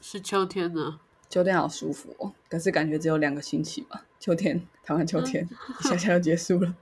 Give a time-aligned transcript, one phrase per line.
[0.00, 0.98] 是秋天呢。
[1.28, 4.04] 秋天好舒服哦，可是感觉只有两个星期吧。
[4.18, 5.48] 秋天，台湾秋天，
[5.80, 6.74] 一下下就结束了。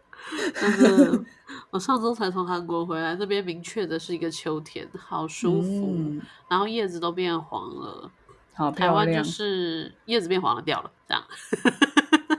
[1.70, 8.10] 我上周才从韩国回来，这边明确的是一个秋天，好舒服，嗯然后叶子都变黄了。
[8.54, 11.22] 好台湾就，是叶子变黄了掉了，这样。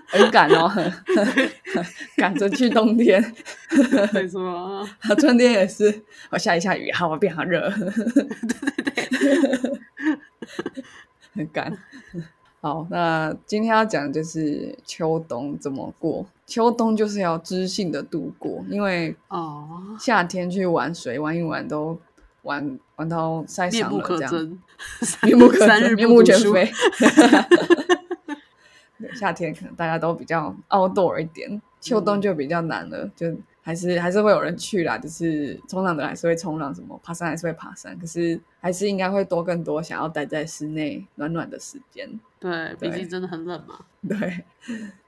[0.07, 0.69] 很赶哦，
[2.17, 3.23] 赶着去冬天。
[4.11, 4.83] 没错，
[5.19, 7.69] 春天也是，我下一下雨，好，我变好热。
[7.69, 9.58] 对对对，
[11.33, 11.77] 很干。
[12.61, 16.25] 好，那今天要讲的就是秋冬怎么过。
[16.45, 21.97] 秋冬就是要知性的度过，因为哦，夏天去玩水玩一玩都
[22.41, 24.59] 玩玩到晒伤了，这样
[25.23, 26.69] 面目可憎，面目全非。
[29.15, 42.09] 夏天可能大家都比较 outdoor 一点，秋冬就比较难了，就还是还是会有人去啦，就是冲浪的还是会冲浪，什么爬山还是会爬山，可是还是应该会多更多想要待在室内暖暖的时间。
[42.39, 43.79] 对，毕竟真的很冷嘛。
[44.07, 44.43] 对，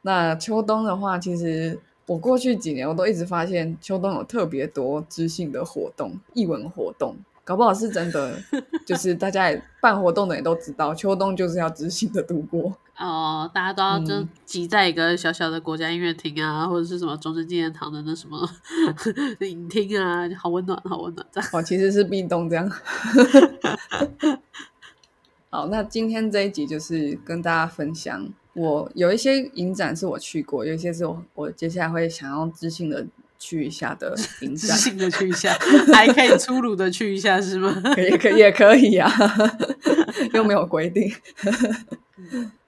[0.02, 8.38] 那秋冬的话，其实我过去几年我都一直发现秋冬有特别多知性的活动、艺文活动，搞不好是真的，
[8.86, 12.76] 就是大家也办活动的也都知道，秋冬就是要知性的度过。
[13.02, 18.48] 哦，大家都要就嗯挤在一个小小的国家音乐厅啊，或者是什么中正纪念堂的那什么
[19.42, 21.50] 影厅啊，好温暖，好温暖，这样。
[21.52, 22.70] 哦，其实是壁咚这样。
[25.50, 33.06] 好，那今天这一集就是跟大家分享，我有一些影展是我去过，有一些是我我接下来会想要知性的
[33.40, 35.58] 去一下的影展，知性的去一下，
[35.92, 37.74] 还可以粗鲁的去一下，是吗？
[37.96, 39.12] 可以可以也可以啊，
[40.34, 41.12] 又没有规定。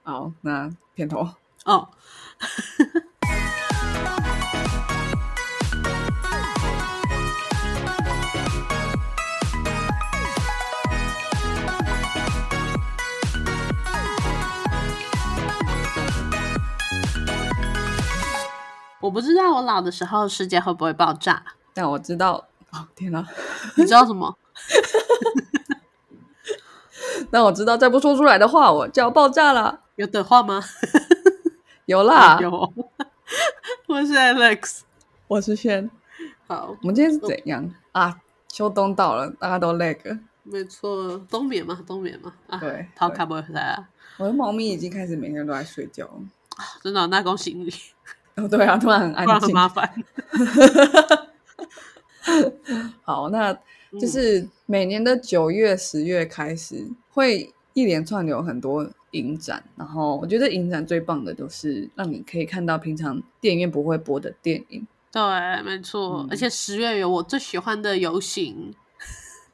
[0.04, 1.26] 好，那片头。
[1.64, 1.88] 哦，
[19.00, 23.26] 我不知道我老的时候世界会不会爆炸，但我知道，哦天哪！
[23.76, 24.36] 你知道什么？
[27.30, 29.80] 但我知道，再不说出来的话，我就要爆炸了。
[29.96, 30.60] 有的话吗？
[31.86, 32.50] 有啦，有，
[33.86, 34.80] 我是 Alex。
[35.28, 35.88] 我是轩。
[36.48, 38.20] 好，我们今天是怎样啊？
[38.48, 40.18] 秋冬到了，大家都累个。
[40.42, 42.32] 没错，冬眠嘛，冬眠嘛。
[42.48, 43.88] 啊，对对逃开不回来啊！
[44.18, 46.20] 我的猫咪已经开始每天都在睡觉了。
[46.82, 47.70] 真的，那恭喜你，
[48.42, 49.54] 哦，对啊，突然很安静。
[49.54, 49.88] 麻烦。
[53.02, 53.52] 好，那
[53.92, 59.62] 嗯就是每年的九月、十月开始，会一连串有很多影展。
[59.76, 64.86] 然后我觉得影展最棒的就是让你可以看到平常电影院不会播的电影。
[65.12, 65.22] 对，
[65.62, 68.74] 没错，嗯而且十月有我最喜欢的游行。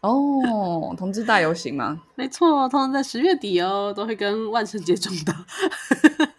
[0.00, 2.00] 哦，同志大游行吗？
[2.16, 5.34] 没错，通常在十月底哦，都会跟万圣节撞到。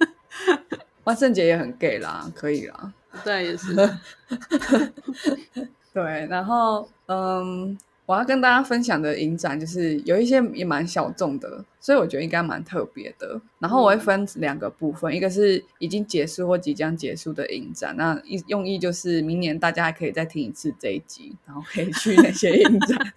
[1.04, 2.92] 万圣节也很 gay 啦，可以啦。
[3.24, 3.76] 对，也是。
[5.94, 7.78] 对，然后嗯，
[8.12, 13.40] 我要跟大家分享的影展就是有一些也蛮小众的，所以我觉得应该蛮特别的。
[13.58, 23.14] 然后我会分两个部分，一个是已经结束或即将结束的影展，那意用意就是明年大家还可以再听一次这一集，然后可以去那些影展。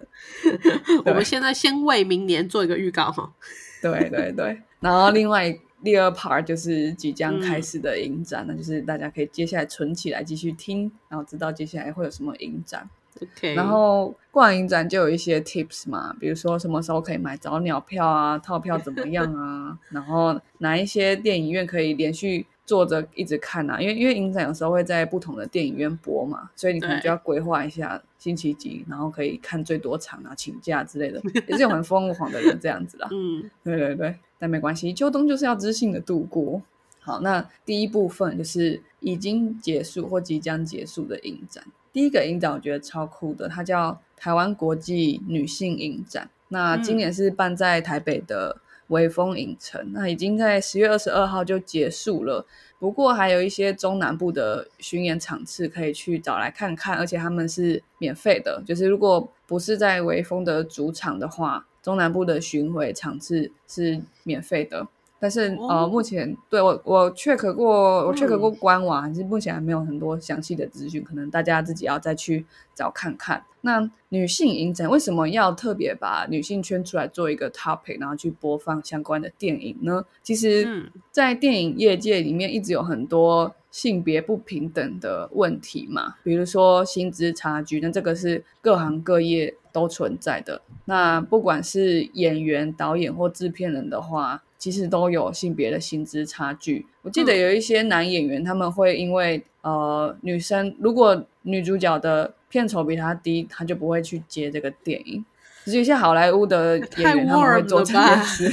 [1.03, 3.33] 我们现在先为明年做一个预告哈。
[3.81, 12.89] 对对对，然后另外第二 part 就是即将开始的影展，那就是大家可以接下来存起来继续听，然后知道接下来会有什么影展。
[13.21, 33.07] OK，然后逛影展就有一些 tips 嘛，比如说什么时候可以买早鸟票啊，套票怎么样啊， 然后哪一些电影院可以连续坐着一直看啊，因为因为影展有时候会在不同的电影院播嘛，所以你可能就要规划一下星期几，然后可以看最多场啊，请假之类的， 也是有很疯狂的人这样子啦。
[33.11, 36.61] 嗯，对对对，但没关系，秋冬就是要知性的度过。
[36.99, 41.63] 好，那第一部分就是已经结束或即将结束的影展。
[41.95, 46.29] 第一个影展我觉得超酷的，它叫台湾国际女性影展。
[46.49, 48.57] 那今年是办在台北的
[48.87, 52.45] 微风影城，那已经在十月二十二号就结束了。
[52.79, 58.61] 不过还有一些中南部的巡演场次可以去找来看看，而且他们是免费的。
[58.65, 64.85] 就是如果不是在微风的主场的话，中南部的巡回场次是免费的。
[65.19, 72.45] 但是、哦呃，目前对我我 check 过，我 check 嗯过官网，还是目前还没有很多详细的资讯，可能大家自己要再去
[72.75, 73.43] 找看看。
[73.61, 80.05] 那女性影展为什么要特别把女性圈出来做一个 topic，然后去播放相关的电影呢？
[80.21, 90.61] 其实，嗯在电影业界里面，一直有很多性别不平等的问题嘛，比如说薪资差距，那这个是各行各业都存在的。
[90.85, 96.85] 那不管是演员、导演或制片人的话，其实都有性别的薪资差距。
[97.01, 105.23] 我记得有一些男演员，他们会因为呃女生如果女主角的片酬比他低，他就不会去接这个电影。
[105.63, 108.51] 只是一些好莱坞的演员他们会做这件事。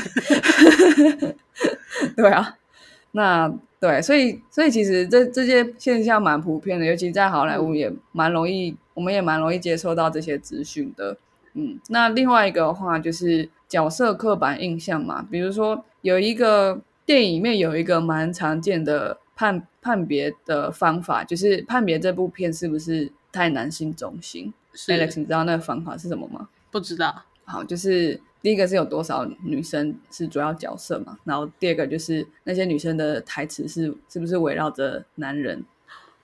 [2.16, 2.56] 对啊，
[3.10, 11.16] 那对，所以所以其实这这些现象蛮普遍的，尤其在好莱坞也蛮容易，我们也蛮容易接收到这些资讯的。
[11.52, 24.52] 嗯，那另外一个话就是角色刻板印象嘛，比如说有一个电影里面有一个蛮常见的判判别的方法，就是判别这部片是不是太男性中心。
[24.75, 26.49] Alex，你知道那个方法是什么吗？
[26.70, 27.25] 不知道。
[27.44, 35.64] 好，就是第一个是有多少女生是主要角色嘛，然后第二个就是那些女生的台词是是不是围绕着男人。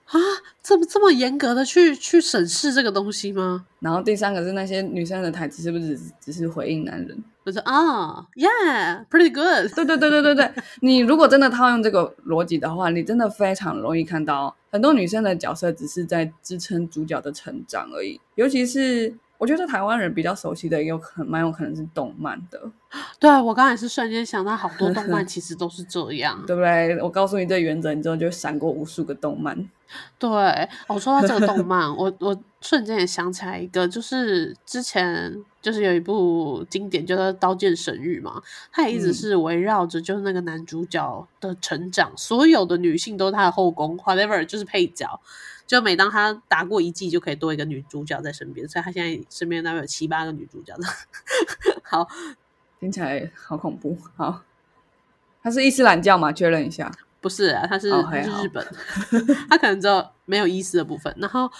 [0.08, 0.18] 啊，
[0.62, 3.66] 这么这么严格的去去审视这个东西吗？
[3.80, 7.22] 然后第三个是那些女生的台词是不是只只是回应男人？
[7.44, 9.74] 就是啊，Yeah，pretty good。
[9.74, 10.50] 对对对对对对，
[10.80, 19.14] 你如果真的套用这个逻辑的话，你真的非常容易看到很多女生的角色只是在支撑主角的成长而已，尤其是。
[19.38, 22.60] 我觉得台湾人比较熟悉的，有可能蛮有可能是动漫的。
[23.20, 27.00] 对我刚才是瞬间想到，好多动漫 其实都是这样，对不对？
[27.00, 29.56] 我告诉你这原则，你之后就闪过无数个动漫。
[30.18, 30.28] 对，
[30.88, 38.42] 我说到这个动漫，我我瞬间也想起来一个，就是之前就是有一部经典，叫做《刀剑神域》嘛，
[38.72, 45.20] 它也一直是围绕着就是那个男主角的成长，所有的女性都是他的后宫，whatever，就是配角。
[45.68, 50.84] 就每当他打过一季，就可以多一个女主角在身边，所以他现在身边大概有七八个女主角的。
[51.84, 52.08] 好，
[52.80, 53.96] 听起来好恐怖。
[54.16, 54.42] 好，
[55.42, 56.32] 他是伊斯兰教吗？
[56.32, 58.66] 确认一下，不是啊，他是他是日本，
[59.50, 61.14] 他可能只有没有伊斯的部分。
[61.18, 61.50] 然后，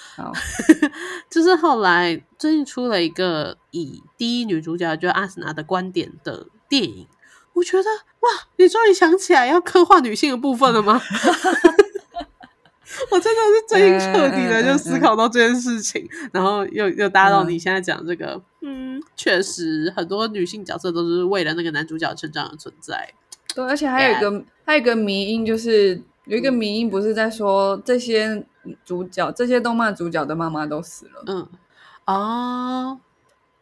[1.29, 7.07] 就是后来最近出了一个以第一女主角就阿斯娜的观点的电影，
[7.53, 7.85] 我觉得
[8.21, 10.99] 哇，你终于想起来要刻画女性的部分了吗？
[13.11, 23.13] 我真的是最近彻底的就思考到这件事情，然后又又搭到你现在讲这个，嗯，确实很多女性角色都是为了那个男主角成长而存在。
[23.55, 28.45] 对，而且还有一个还有一个迷因，就是有一个迷因不是在说这些
[28.85, 31.49] 主角这些动漫主角的妈妈都死了，嗯，
[32.07, 33.01] 哦，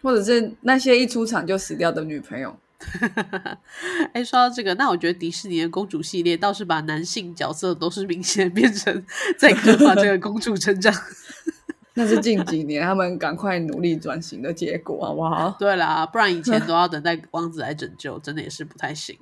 [0.02, 2.56] 或者是那些一出场就死掉的女朋友。
[4.12, 9.04] 哎，说到这个，那我觉得迪士尼的公主系列倒是把男性角色都是明显变成
[9.38, 10.92] 在刻画这个公主成长。
[11.98, 15.56] 那是近几年他们赶快努力转型的结果，好不好？
[15.58, 19.16] 对啦，不然以前都要等待王子来拯救，真的也是不太行。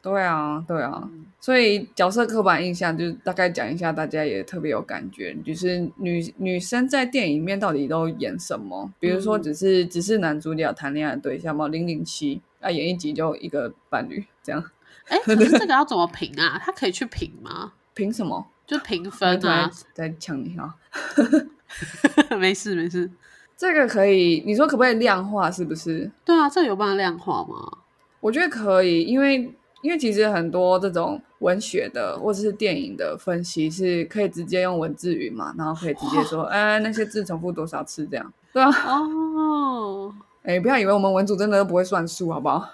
[0.00, 1.06] 对啊，对啊，
[1.38, 8.90] 所以角色刻板印象就是大概讲一下，大家也特别有感觉，就是女女生在电影里面到底都演什么？
[8.98, 11.68] 比如说，只是只是男主角谈恋爱的对象吗？
[11.68, 12.40] 零零七。
[12.64, 14.64] 啊，演一集就一个伴侣这样，
[15.08, 16.60] 哎，可是这个要怎么评啊？
[16.64, 17.72] 他可以去评吗？
[17.94, 18.46] 评什么？
[18.66, 19.70] 就评分啊？
[19.92, 20.74] 在抢你啊？
[22.38, 23.10] 没事没事，
[23.56, 25.50] 这个可以，你说可不可以量化？
[25.50, 26.10] 是不是？
[26.24, 27.78] 对啊，这有办法量化吗？
[28.20, 38.70] 我觉得可以，因为因为其实很多这种文学的或者是电影的分析是可以直接用文字语嘛，然后可以直接说，哎，那些字重复多少次这样，对啊。
[38.70, 40.14] 哦。
[40.44, 42.68] 哎，不要以为我们文组真的都不会算数，好不好？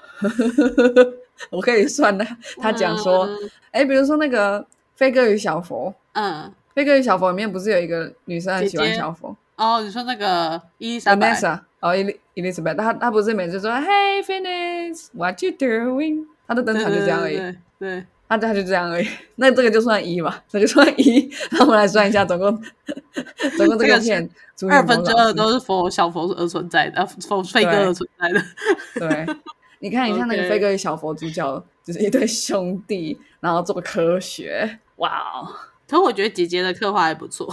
[1.50, 2.26] 我可以算的。
[2.58, 3.28] 他讲说，
[3.70, 4.60] 哎，比如说那个
[4.96, 6.44] 《飞哥与小佛》，嗯，
[6.74, 9.34] 《飞哥与小佛》里面不是有一个女生很喜欢小佛？
[9.56, 11.32] 哦，你说那个伊丽莎白？
[11.80, 17.36] 哦，伊丽伊丽莎白，她她不是每次说 “Hey, Phoenix, what you doing？” 她的登场就这样而已。
[17.78, 18.04] 对。
[18.30, 21.28] 那他就这样而已， 那这个就算一吧，这就算一。
[21.50, 22.62] 那我们来算一下，总共
[23.56, 24.30] 总共这个片
[24.70, 28.40] 二分之二都是佛小佛而存在的，佛飞哥而存在的。
[28.94, 29.34] 对，
[29.80, 35.48] 你看，你像那个飞哥与小佛主角就是一对兄弟，然后做科学，哇哦！
[35.88, 37.52] 可我觉得姐姐的刻画还不错，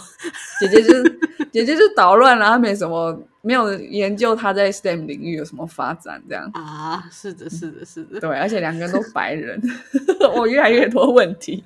[0.60, 1.17] 姐姐就是
[1.66, 9.60] 姐姐就捣乱了，她没什么没有研究她在 STEM 领域有什么发展这样啊，是的，是的，是的，对，而且两个人都白人，
[10.36, 11.64] 我越来越多问题，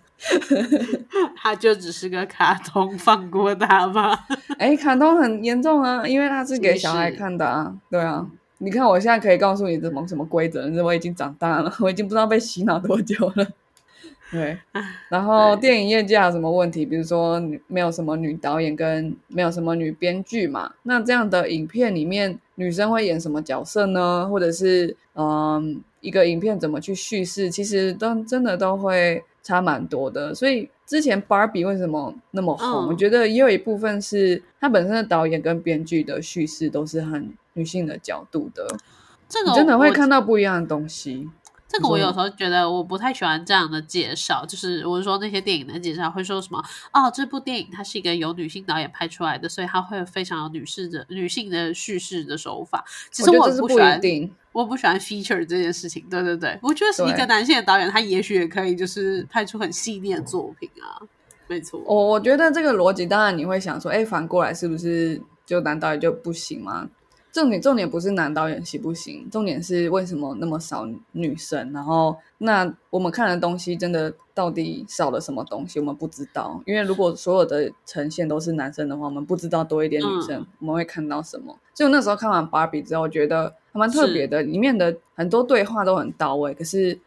[1.35, 4.17] 他就只是个卡通，放过他吧。
[4.57, 8.25] 哎，卡通很严重啊，因为他是给小孩看的啊，对啊，
[8.59, 13.45] 你看我现在可以告诉你怎么什么规则，我已经长大了，我已经不知道被洗脑多久了。
[14.31, 14.57] 对，
[15.09, 16.85] 然后电影业界还有什么问题？
[16.85, 20.71] 比如说没有什么女导演跟没有什么女编剧嘛？
[20.83, 24.25] 那这样的影片里面，女生会演什么角色呢？
[24.29, 30.33] 或者是嗯，一个影片怎么去叙事，其实都真的都会差蛮多的。
[30.33, 32.85] 所以之前 Barbie 为什么那么红？
[32.85, 38.65] 嗯我觉得也有一部分是它本身的导演跟编剧的叙事都是很女性的角度的，
[39.27, 41.29] 这个真的会看到不一样的东西。
[41.71, 46.61] 这个我有时候觉得我不太喜欢这样的介绍，就是我是说那些电影的介绍会说什么
[46.91, 52.83] 哦，这部电影它是一个由女性导演拍出来的，所以它会有非常有女士的女性的叙事的手法。
[53.09, 54.29] 其实我不喜欢，定。
[54.51, 56.05] 我不喜欢 feature 这件事情。
[56.09, 60.99] 对对对，我觉得是一个男性的导演，他也许也可以就是拍出很细腻的作品啊。
[61.47, 66.89] 没错，我我觉得这个逻辑，当然你会想说，哎，反过来是不是就男导演就不行吗？
[67.31, 71.71] 重点重点不是男导演行不行，重点是为什么那么少女生？
[71.71, 75.79] 然后那我们看的东西真的到底少了什么东西？
[75.79, 81.57] 我们不知道，因为如果所有的呈现都是男生的话，我们不知道多一点女生，我们会看到什么？
[81.73, 86.99] 所以我那时候看完芭比之后，我觉得还蛮特别的，里面的很多对话都很到位，可是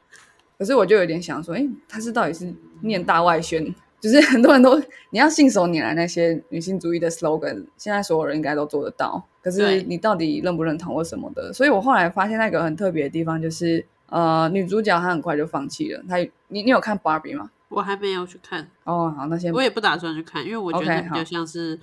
[0.58, 2.50] 可是我就有点想说，哎，他是到底是
[2.80, 3.74] 念大外宣？
[4.04, 9.26] 就是很多人都你要信手拈来那些女性主义的 slogan，现在所有人应该都做得到。
[9.42, 11.50] 可是你到底认不认同或什么的？
[11.54, 16.04] 所以我后来发现那个很特别的地方就是，呃，女主角她很快就放弃了。
[16.06, 16.18] 她
[16.48, 17.50] 你你有看 Barbie 吗？
[17.70, 21.80] 我还没有去看，哦，好，那先我也不打算去看，因为我觉得比较像是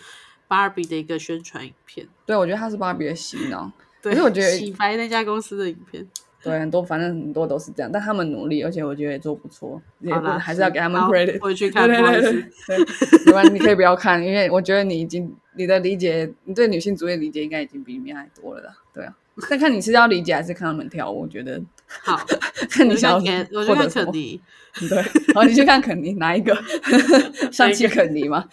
[0.48, 2.08] 芭比的一个宣传影片。
[2.28, 3.72] 对我觉得她是芭比的洗脑。
[4.00, 6.08] 对，可是我觉得洗白那家公司的影片。
[6.44, 11.38] 对，很多反正很多都是这样，但他们努力，而且我觉得也做不错，也还是要给他们好 credit。
[11.42, 12.32] 我去看，对不好意对思
[12.68, 12.78] 对。
[12.78, 18.74] 对，没关系，你可以不要看，因为我觉得你已经你的理解，你对女性主义的理解应该已经比里面还多了啦。
[18.94, 19.14] 对啊，
[19.50, 22.20] 但看你是要理解还是看他们跳舞，我觉得好，
[22.70, 24.42] 看你想要看给我去获得肯尼，
[24.90, 25.02] 对，
[25.34, 26.58] 好，你去看肯尼哪一个？
[27.52, 28.44] 上汽肯尼吗？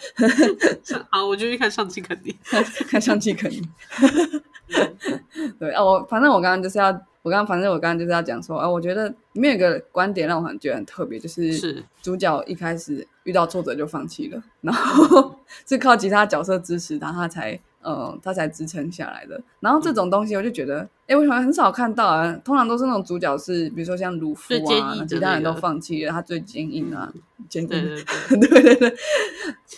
[1.09, 2.35] 好，我就去看上期肯尼。
[2.87, 3.61] 看上汽肯尼。
[5.57, 15.35] 对啊，我反正我刚刚就是要，我刚刚反正我刚刚就是要讲说，啊，我觉得里面有个观点让我很觉得很特别，就是是主角一开始遇到挫折就放弃了，然后
[15.67, 19.41] 是靠其他角色支持他，他才呃他才支撑下来的。
[19.59, 27.11] 然后这种东西我就觉得，哎、我好像很少看到啊，通常都是那种主角是比如说像鲁夫坚啊毅，其他人都放弃了，他最坚硬啊，
[27.49, 27.69] 坚硬。
[27.69, 27.81] 对
[28.37, 28.95] 对对，对对对，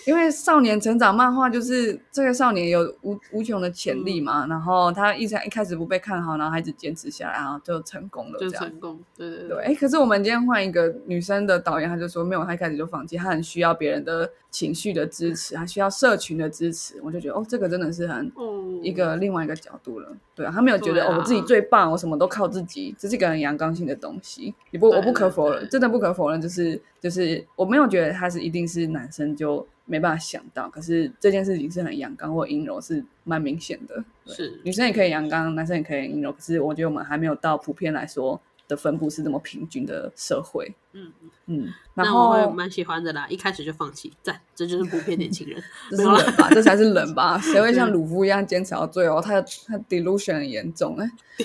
[0.06, 8.50] 因为少年成长漫画就是这个少年有无无穷的潜力嘛，然后他一才一开始不被看好，然后他一直坚持下来，然后就成功了，就。
[8.50, 9.00] 成功。
[9.16, 16.96] 对对对，哎，可是我们今天换一个女生的导演，他就说没有，他一开始就放弃，他很需要别人的情绪的支持，他需要社群的支持。
[17.02, 20.10] 我就觉得哦，这个真的是很哦，一个另外一个角度了。
[20.36, 24.54] 对啊，他没有觉得、啊哦，我自己最棒，我什么都靠自己，这是一个很阳刚性的东西。
[24.72, 34.04] 也不，我不可否认，真的不可否认，就是就是我没有觉得他是一定是男生就没办法想到，可是这件事情是很阳刚或阴柔，是蛮明显的。
[34.26, 38.40] 是女生也可以阳刚，男生也可以阴柔，可是我觉得我们还没有到普遍来说
[38.72, 40.74] 的分布是这么平均的社会。
[40.94, 41.12] 嗯，
[41.48, 45.62] 嗯，然那我也蛮喜欢的啦，一开始就放弃，赞，这就是普遍年轻人。
[45.92, 47.38] 这是没有啦人吧，这才是人吧？
[47.38, 49.20] 谁会像鲁夫一样坚持到最后？
[49.20, 51.12] 他他 delusion 很严重哎、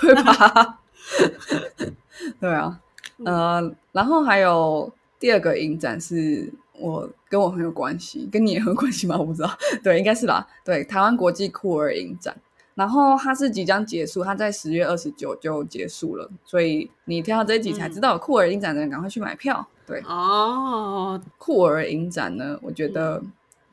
[0.00, 0.80] 对吧？
[2.40, 2.80] 对啊，
[3.24, 9.16] 呃，然后还有第二个影展是我跟我很有关系，跟你也很有关系吗？
[9.16, 10.46] 我不知道，对，应该是啦。
[10.64, 12.36] 对，台湾国际酷儿影展，
[12.78, 19.66] 然后它是即将结束，它在十月二十九就结束了，所以你听到这一集才知道有酷儿影展的人赶快去买票。
[19.84, 23.20] 对，哦，酷儿影展呢，我觉得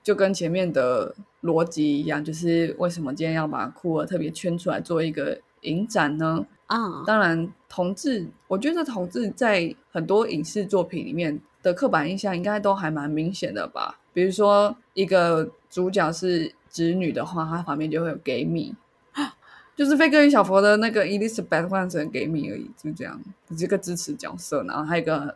[0.02, 6.44] 就跟前面的逻辑一样，就是为什么今天要把酷儿特别圈出来做一个影展呢？
[6.66, 14.00] 啊，当然，同志，我觉得同志在很多影视作品里面的刻板印象应该都还蛮明显的吧。
[14.14, 18.74] 比如说，一个主角是直女的话，他旁边就会有 gay 蜜，
[19.76, 25.36] 就是《飞哥与小佛》的那个 Elizabeth 换成 gay 蜜而已，就这样，一个支持角色，然后还有一个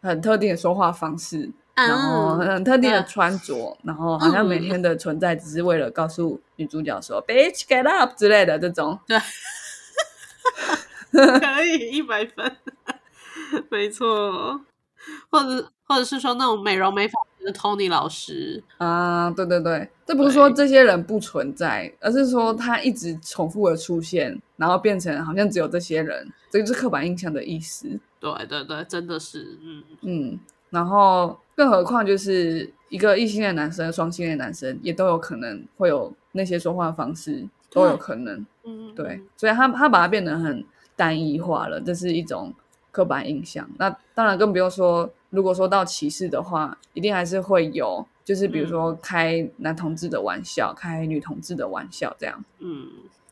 [0.00, 8.98] 很特定的说话方式，然后嗯很特定的嗯穿着，然后好像每天的存在只是为了告诉女主角说 “bitch get up” 之类的这种。
[9.06, 9.18] 对。
[11.12, 12.56] 可以一百分，
[13.70, 14.58] 没错，
[15.30, 27.88] 或者或者是说那种美容美发的 Tony 老师，啊，对对对，这不是说这些人不存在，而是说他一直重复的出现，然后变成好像只有这些人，这就是刻板印象的意思。
[28.20, 38.46] 对对对，真的是，嗯，嗯，然后更何况就是一个异性恋男生、双性恋男生也都有可能会有那些说话方式，都有可能。
[38.64, 42.54] 嗯，对，所以他他把它变得很单一化了，这是一种
[42.92, 43.68] 刻板印象。
[43.76, 52.44] 那当然更不用说，如果说到歧视的话，一定还是会有就是比如说开男同志的玩笑，开女同志的玩笑这样。
[52.60, 52.86] 嗯。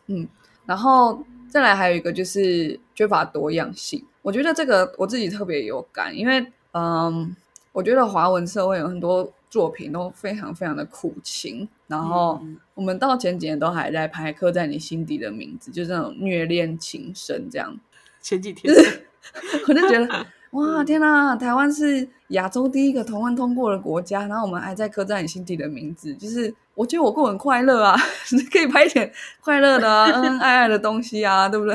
[0.06, 0.26] 嗯，
[0.66, 7.36] 然后再来还有一个就是缺乏多样性，我觉得这个我自己特别有感，因为嗯，
[7.70, 12.56] 我觉得华文社会有很多作品都非常非常的苦情，然后嗯。
[12.74, 17.78] 我们到前几年都还在拍《刻在你心底的名字》，就是那种虐恋情深这样，
[18.22, 18.74] 前几天。
[19.68, 27.96] 我就觉得哇天哪，台湾是亚洲第一个同婚通过的国家，然后我们还在刻在你心底的名字，就是我觉得我过很快乐啊，
[28.52, 31.74] 可以拍一点快乐的、啊、恩恩爱爱的东西啊，对不对？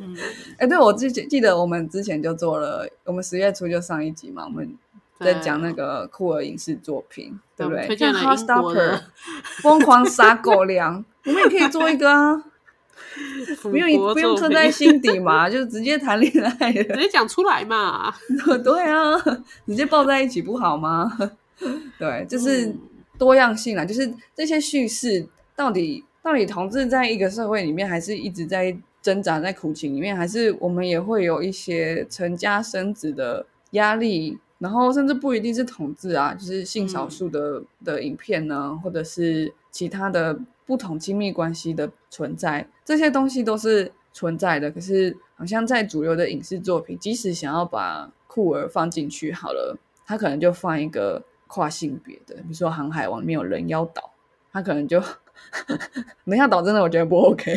[0.00, 0.16] 嗯，
[0.58, 4.74] 哎，对，我记记得我们之前就做了，我们十月初就上一集嘛，我们
[5.20, 7.86] 在讲那个酷儿影视作品，对不对？
[7.86, 9.04] 推荐了像英国 Heartstopper 的
[9.60, 12.44] 疯狂撒狗粮，我们也可以做一个啊，
[13.62, 18.12] 不用不用刻在心底嘛，就直接谈恋爱直，接讲出来嘛。
[18.64, 19.16] 对啊，
[19.66, 21.10] 直接抱在一起不好吗？
[21.98, 22.78] 对，就是嗯
[23.18, 44.70] 多样性啦，就是这些叙事到底到底同志在一个社会里面，还是一直在挣扎在苦情里面，还是我们也会有一些成家生子的压力，然后甚至不一定是同志啊，就是性少数的、的影片呢，或者是其他的不同亲密关系的存在，这些东西都是存在的。
[44.70, 49.76] 可是好像在主流的影视作品，即使想要把酷儿放进去好了，
[50.06, 54.12] 他可能就放一个跨性别的，比如说《航海王》里面有人妖岛，
[54.52, 55.02] 他可能就
[56.24, 57.52] 人妖岛真的我觉得不 OK。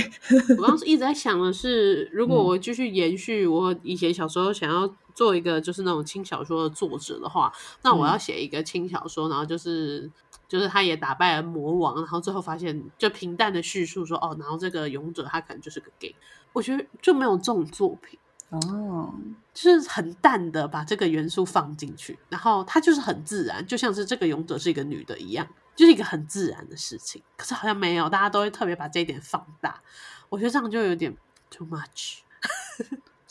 [0.58, 7.52] 我当时一直在想的是，如果嗯我继续延续我以前小时候想要做一个就是那种轻小说的作者的话，
[7.84, 10.10] 那我嗯要写一个轻小说，然后就是
[10.48, 16.16] 就是他也打败了魔王，然后最后发现就平淡的叙述说哦，然后这个勇者他可能就是个 gay，
[16.54, 18.20] 我觉得就没有这种作品。
[18.50, 19.12] 哦，
[19.54, 27.22] 就是很淡的把这个元素放进去，然后它就是很自然，就像是这个勇者是一个女的一样，就是一个很自然的事情。
[27.36, 29.82] 可是好像没有，大家都会特别把这一点放大，
[30.30, 31.18] 我觉得这样就有点
[31.50, 32.20] too much。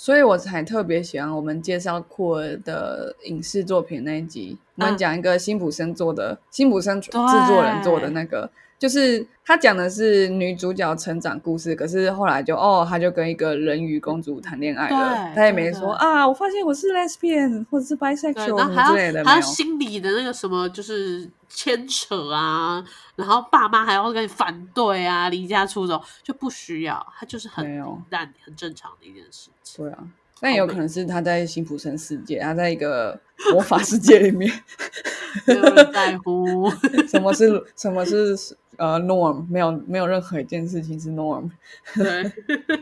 [0.05, 4.99] 所以我才特别喜欢我们介绍库尔的影视作品那一集，我们嗯。
[4.99, 19.41] 讲一个辛普森做的，辛普森制作人做的那个，就是他讲的是女主角成长故事，可是后来就哦，他就跟一个人鱼公主谈恋爱了，对他也没说啊，我发现我是 lesbian 或者是，bisexual 之类的，要还要没有。
[19.41, 22.85] 心理的那个什么，就是牵扯啊，
[23.17, 27.65] 然后爸妈还要跟你反对啊，离家出走就不需要，他就是很
[28.11, 29.85] 淡、很正常的一件事情。
[29.85, 29.99] 对啊，
[30.41, 33.19] 但也有可能是他在辛普森世界，他在一个
[33.53, 34.51] 魔法世界里面，
[35.47, 36.71] 没有人在乎。
[37.09, 38.37] 什么是什么是
[38.77, 41.51] 呃 norm，没有没有任何一件事情是 norm。
[41.95, 42.31] 对，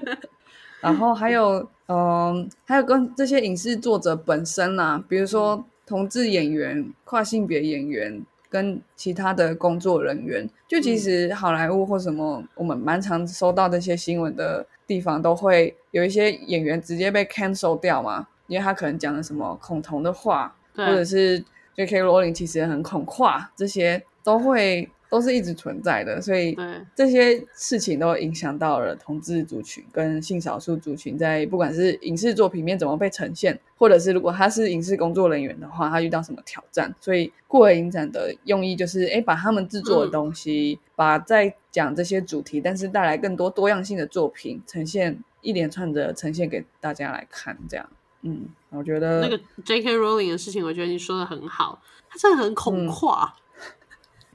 [0.80, 21.42] 然后还有，嗯，还有跟这些影视作者本身啊，比如说同志演员、跨性别演员跟其他的工作人员，就其实好莱坞或什么，我们蛮常收到这些新闻的地方，都会有一些演员直接被 cancel 掉嘛，因为他可能讲了什么恐同的话，或者，是
[21.74, 22.02] J.K.
[22.02, 26.57] Rowling 其实很恐跨，这些都会都是一直存在的，所以，
[26.94, 36.94] 这些事情都影响到了同志族群跟性少数族群在不管是影视作品里面怎么被呈现，或者是如果他是影视工作人员的话，他遇到什么挑战。
[36.98, 47.87] 所以酷儿影展的用意就是，哎，把他们制作的东西，把在讲这些主题，但是带来更多多样性的作品，呈现一连串的呈现给大家来看，这样。
[48.22, 49.94] 嗯，我觉得那个 J.K.
[49.94, 53.35] Rowling 的事情，我觉得你说的很好，他真的很恐跨。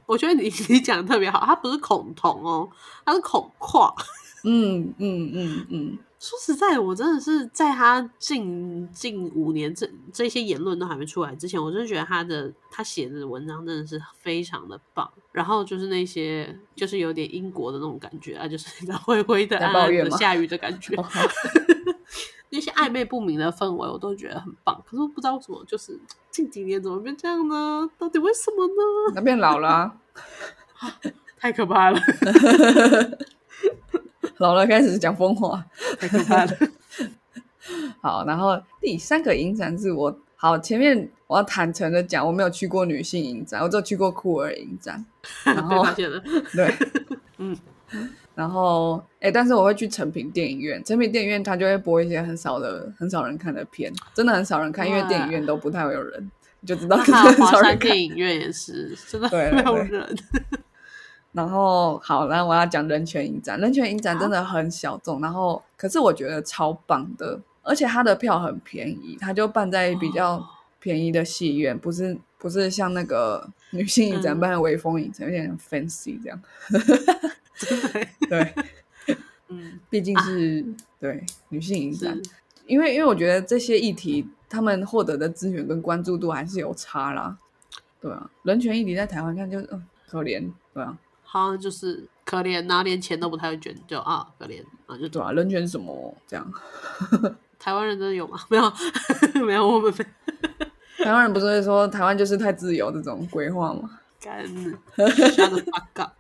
[0.08, 2.67] 我觉得你 你讲的特别好，他不是恐同哦，
[3.06, 3.93] 他是恐跨。
[4.43, 15.12] 嗯嗯嗯嗯，说实在，我真的是在他近近五年这这些言论都还没出来之前，我真的觉得他的他写的文章真的是非常的棒。
[15.34, 20.96] 然后就是那些就是有点英国的那种感觉啊，就是 灰灰的、在暗暗的、下雨的感觉。
[22.47, 24.81] 哦那些暧昧不明的氛围，我都觉得很棒。
[24.86, 25.99] 可是我不知道为什么，就是
[26.31, 27.89] 近几年怎么变这样呢？
[27.97, 29.13] 到底为什么呢？
[29.15, 29.95] 那变老了啊、
[31.38, 31.99] 太可怕了，
[34.38, 35.65] 老了开始讲疯话。
[35.99, 36.51] 太可怕了。
[38.01, 45.05] 好，然后第三个影展是我好前面我要坦诚的讲，我没有去过女性影展，我只有去过酷儿影展。
[45.43, 46.23] 然被后发现了，
[46.55, 46.73] 对，
[47.39, 47.57] 嗯，
[48.38, 57.08] 然后哎，但是我会去成品电影院，成品电影院它就会播一些很少的、很少人看的片，真的很少人看，因为哇电影院都不太会有人，你就知道很
[57.47, 57.80] 少人看。
[57.80, 60.15] 电影院也是，真的对 没有对人。
[61.32, 70.45] 然后好，然后我要讲人权影展，人权影展真的很小众，然后可是我觉得超棒的，而且它的票很便宜，它就办在比较哦
[70.88, 76.41] 便宜的戏院，不是不是像那个女性影展般的微风影城，有点 fancy 这样。
[78.30, 78.54] 对，
[79.50, 80.63] 嗯，毕竟是、
[80.97, 82.17] 对女性影展，
[82.67, 87.38] 因为因为我觉得这些议题他们获得的资源跟关注度还是有差啦。
[88.00, 96.54] 对啊，人权议题在台湾看就嗯可怜，对啊，好像就是可怜，然后连钱都不太会捐，就啊可怜啊就对啊，人权是什么这样？
[97.60, 98.39] 台湾人真的有吗？
[98.50, 98.71] 没有，
[99.45, 100.06] 没有，我们没
[101.08, 103.89] 台湾人不是会说台湾就是太自由这种规划吗？
[104.20, 104.43] 干
[104.98, 106.12] shut up。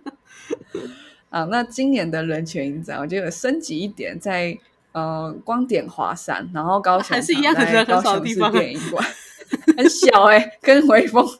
[1.30, 4.54] 啊，那今年的人权影展，我觉得升级一点，在
[4.92, 9.02] 呃光点华山，然后高雄还是一样的在人很高雄市少的地方电影馆，
[9.78, 11.32] 很小哎、跟微风 我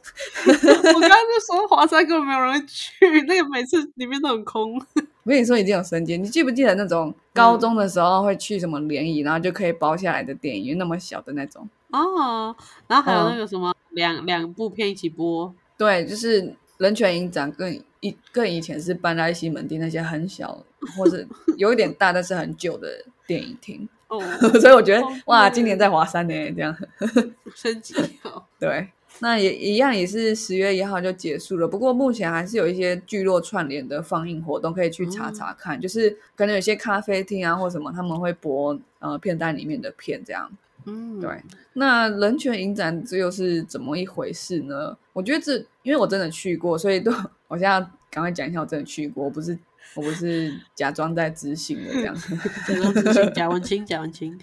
[0.46, 4.80] 刚刚就说华山根本没有人去，那个每次里面都很空。
[5.22, 11.68] 我跟你说已经有升级，你记不记得那种高中的时候会去什么联谊，然后就可以包下来的电影院，那么小的那种？
[11.90, 12.54] 哦，
[12.86, 20.64] 然后还有嗯那个什么两两部片一起播，对，就是人权影展更一更以前是搬在西门町那些很小
[20.96, 21.26] 或者
[21.58, 22.88] 有一点大但是很旧的
[23.26, 24.18] 电影厅，哦，
[24.60, 26.74] 所以我觉得好哇，今年在华山呢，这样。
[27.54, 28.88] 升级哦， 对。
[29.20, 31.68] 那也一样，也是十月一号就结束了。
[31.68, 35.80] 不过目前还是有一些聚落串联的放映活动，可以去查查看。
[35.80, 40.50] 就是可能有些咖啡厅啊或什么，他们会播呃片单里面的片这样。
[40.86, 41.30] 嗯，对，
[41.74, 44.96] 那人权影展这又是怎么一回事呢？
[45.12, 47.12] 我觉得这，因为我真的去过，所以都
[47.48, 47.78] 我现在
[48.10, 49.58] 赶快讲一下，我真的去过，我不是
[49.94, 52.14] 我不是假装在知性的这样，
[52.66, 54.38] 假装知青，假文青，假文青，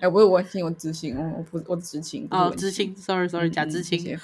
[0.00, 4.20] 哎，不是文青，我知性，我我不我知情，哦，文知青，sorry sorry，假嗯知青，谢谢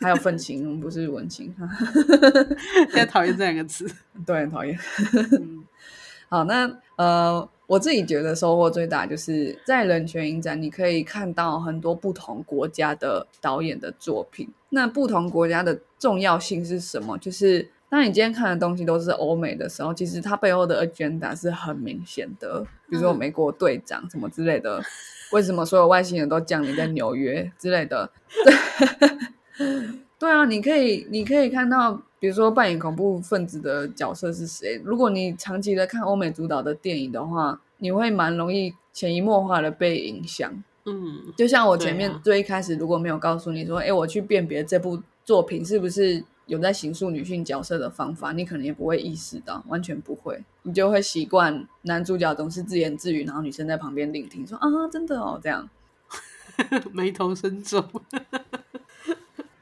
[0.00, 1.54] 还有愤青，不是文青，
[2.88, 3.86] 现在讨厌这两个词。
[4.26, 4.78] 对，很讨厌。
[5.32, 5.64] 嗯
[6.28, 14.48] 好，那呃，我自己觉得收获最大就是在人权影展，你可以看到很多不同国家的导演的作品。
[14.68, 17.18] 那不同国家的重要性是什么？
[17.18, 22.64] 就是当你今天看的东西都是欧美的时候，其实它背后的 agenda 是很明显的。
[22.88, 24.80] 比如说嗯美国队长什么之类的，
[25.32, 28.08] 为什么所有外星人都降临在纽约之类的？
[30.18, 34.80] 对啊，你可以，你可以看到，比如说扮演恐怖分子的角色是谁。
[34.84, 40.62] 如果你长期的看欧美主导的电影的话，你会蛮容易潜移默化的被影响。
[40.86, 55.70] 嗯就像我前面最一开始如果没有告诉你说，哎、我去辨别这部作品是不是有在形塑女性角色的方法，你可能也不会意识到，完全不会，你就会习惯男主角总是自言自语，然后女生在旁边聆听，说啊，真的哦，这样，
[56.92, 57.84] 眉头深皱。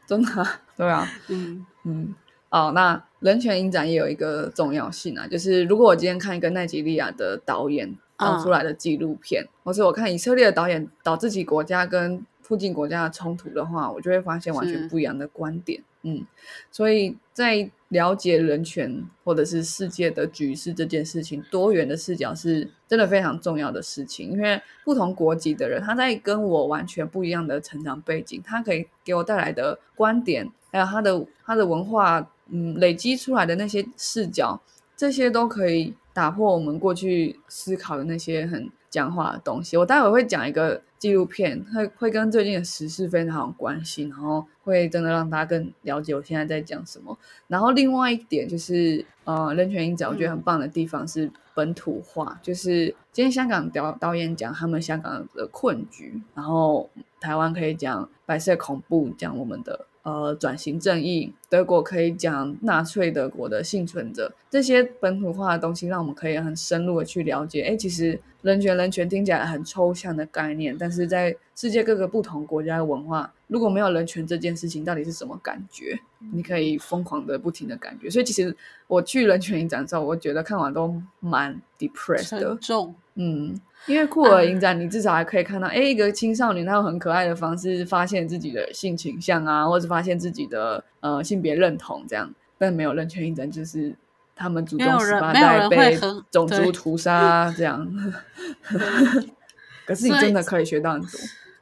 [0.07, 2.15] 真的啊、对啊，嗯嗯，
[2.49, 15.83] 哦，那人权影展也有一个重要性啊，就是如果我今天看一个奈及利亚的导演导出来的纪录片，或是我看以色列的导演导自己国家跟附近国家的冲突的话，我就会发现完全是不一样的观点。
[16.03, 16.25] 嗯，
[16.71, 24.31] 所以在了解人权或者是世界的局势这件事情，多元的视角是真的非常重要的事情。
[24.31, 34.61] 因为不同国籍的人，他在跟我完全不一样的成长背景，他可以给我带来的观点，还有他的他的文化，嗯，累积出来的那些视角，
[34.97, 39.77] 这些都可以打破我们过去思考的那些很僵化的东西。
[39.77, 47.17] 我待会会讲一个纪录片，会会跟最近的时事非常有关系，然后会真的让大家更了解我现在在讲什么。
[47.47, 56.89] 然后另外一点就是，呃，人权影展我觉得很棒的地方是本土化，就是今天香港导导演讲他们香港的困局，然后
[57.21, 67.63] 台湾可以讲白色恐怖，讲我们的呃转型正义，德国可以讲纳粹德国的幸存者，这些本土化的东西，让我们可以很深入的去了解。
[67.63, 75.99] 哎，其实人权人权听起来很抽象的概念，但是在世界各个不同国家的文化，如果没有人权这件事情，到底是什么感觉？
[76.33, 78.09] 你可以疯狂的不停的感觉。
[78.09, 78.55] 所以其实
[78.87, 82.59] 我去人权影展之后，我觉得看完都蛮 depressed 的沉。
[82.61, 82.95] 重。
[83.15, 92.33] 嗯，因为酷儿影展，你至少还可以看到，哎、一个青少年他用很可爱的方式发现自己的性倾向啊，或者发现自己的呃性别认同这样。
[92.59, 93.95] 但没有人权影展，就是
[94.37, 95.99] 他们祖宗十八代被
[96.31, 97.89] 种族屠杀这样。
[99.87, 101.09] 可是你真的可以学到很多。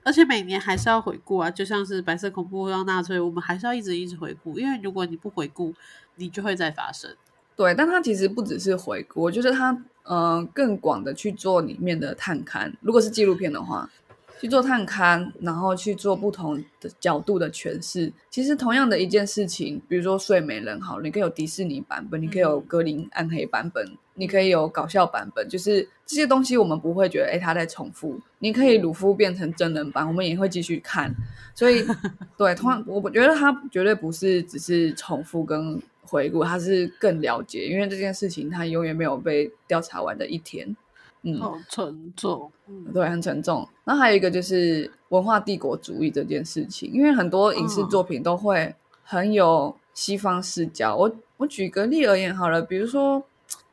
[0.07, 5.75] 而且每年还是要回顾啊，就像是白色恐怖让纳粹，我们还是要一直一直回顾，因为如果你不回顾，
[6.15, 7.11] 你就会再发生。
[7.57, 9.73] 对，但它其实不只是回顾，我觉得它
[10.05, 12.73] 嗯、呃更广的去做里面的探勘。
[12.81, 13.91] 如果是纪录片的话，
[14.41, 18.13] 去做探勘，然后去做不同的角度的诠释。
[18.31, 28.21] 其实同样的一件事情，比如说睡美人，好，你可以有迪士尼版本，你可以有格林暗黑版本，你可以有搞笑版本，就是这些东西我们不会觉得哎它在重复。
[28.39, 31.15] 你可以鲁夫变成真人版，我们也会继续看。
[31.55, 31.87] 所以
[32.37, 40.77] 对，同样我觉得它绝对不是只是重复跟回顾，它是更了解，因为这件事情它永远没有被调查完的一天。
[41.29, 43.69] 嗯，好沉重，嗯，对，很沉重。
[43.83, 50.95] 那还有一个就是文化帝国主义这件事情，因为很多影视作品都会很有西方视角。
[50.95, 53.21] 我我举个例而言好了，比如说，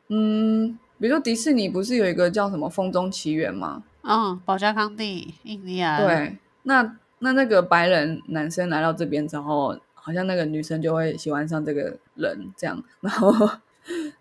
[0.08, 3.84] 嗯，比如说迪士尼不是有一个叫什么《风中奇缘》吗？
[4.02, 6.04] 嗯，保加康帝，印第安。
[6.04, 13.48] 对，那那那个白人男生来到这边之后，好像那个女生就会喜欢上这个人，这样，然后。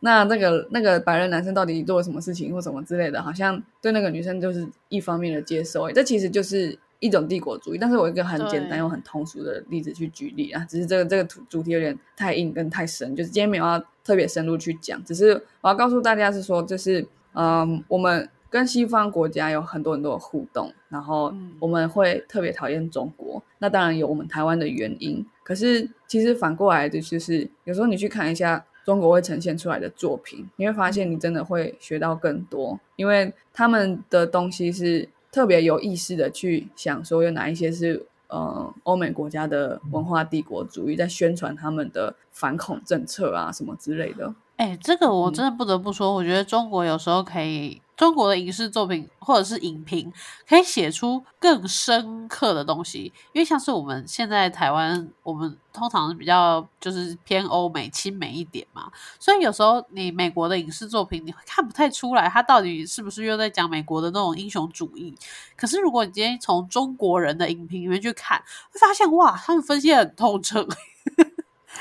[0.02, 7.78] 那 那个那个白人男生到底做了什么事情或什么之类的，好像对那个女生就是一方面的接受，这其实就是一种帝国主义。
[7.78, 28.65] 但是我一个很简单又很通俗的例子去举例啊，只是这个这个主主题有点太硬跟太深，就是今天没有要特别深入去讲，只是我要告诉大家是说，就是嗯，我们跟西方国家有很多很多的互动，然后我们会特别讨厌中国，那当然有我们台湾的原因，可是其实反过来的就是有时候你去看一下。
[28.86, 44.34] 中国会呈现出来的作品，你会发现你真的会学到更多，因为他们的东西是特别有意识的去想说有哪一些是呃欧美国家的文化帝国主义在宣传他们的反恐政策啊什么之类的。
[44.58, 47.82] 哎，这个我真的不得不说，我觉得中国有时候可以。
[47.95, 50.12] 中国的影视作品或者是影评，
[50.47, 53.13] 可以写出更深刻的东西。
[53.32, 65.15] 因为像是我们现在台湾，我们通常比较就是偏欧美、亲美一点嘛，所以有时候你美国的影视作品，你会看不太出来，它到底是不是又在讲美国的那种英雄主义。
[65.56, 68.39] 可是如果你今天从中国人的影评里面去看，
[68.71, 70.67] 会发现哇，他们分析很透彻，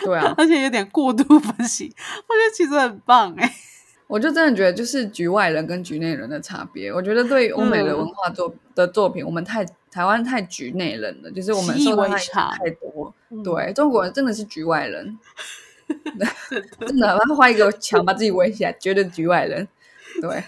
[0.05, 3.55] 对啊， 而且有点过度分析，我觉得其实很棒哎。
[4.07, 6.93] 我就真的觉得，就是局外人跟局内人的差别。
[6.93, 13.15] 我觉得对欧美的文化作的作品，我们太台湾太局内人了，就是我们受的太多。
[13.43, 15.19] 对，中国人真的是局外人，
[16.87, 19.67] 真的，他画一个墙把自己围起来，绝对局外人。
[20.21, 20.45] 对，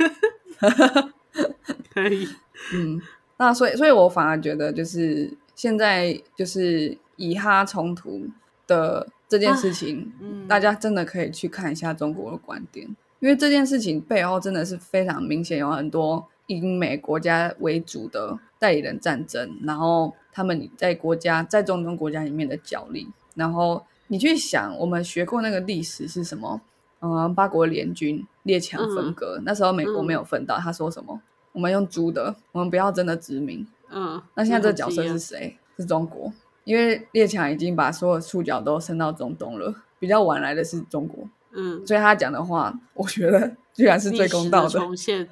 [1.92, 2.28] 可以。
[2.74, 3.00] 嗯，
[3.38, 8.26] 那所以，所以我反而觉得，就是现在就是以哈冲突
[8.66, 10.12] 的这件事情，
[10.46, 12.94] 大家真的可以去看一下中国的观点。
[13.20, 23.08] 因为这件事情背后真的是非常明显，有很多英美国家为主的代理人战争，然后他们在国家在中东国家里面的角力。
[23.34, 26.60] 然后你去想，我们学过那个历史是什么？
[27.00, 31.20] 嗯，八国联军列强分割，那时候美国没有分到，他说什么？
[31.52, 33.66] 我们用租的，我们不要真的殖民。
[33.90, 35.58] 嗯，那现在这个角色是谁？
[35.76, 36.32] 是中国，
[36.64, 41.28] 因为列强已经把所有触角都伸到中东了，比较晚来的是中国。
[41.54, 44.68] 嗯，所以他讲的话，我觉得居然是最公道的。
[44.68, 45.28] 重现，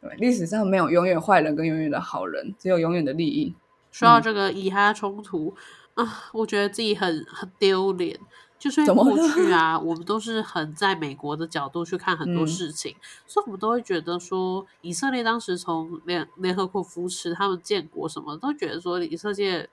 [0.00, 3.54] 对， 历史上没有永远坏人跟永远的好人，只有永远的利益。
[3.90, 5.54] 说到这个以哈冲突
[5.94, 8.18] 啊，我觉得自己很很丢脸。
[8.58, 19.68] 就是过去啊，我们都是很在美国的角度去看很多事情，所以我们都会觉得说，以色列当时从联联合国扶持他们建国什么，都觉得说以色列。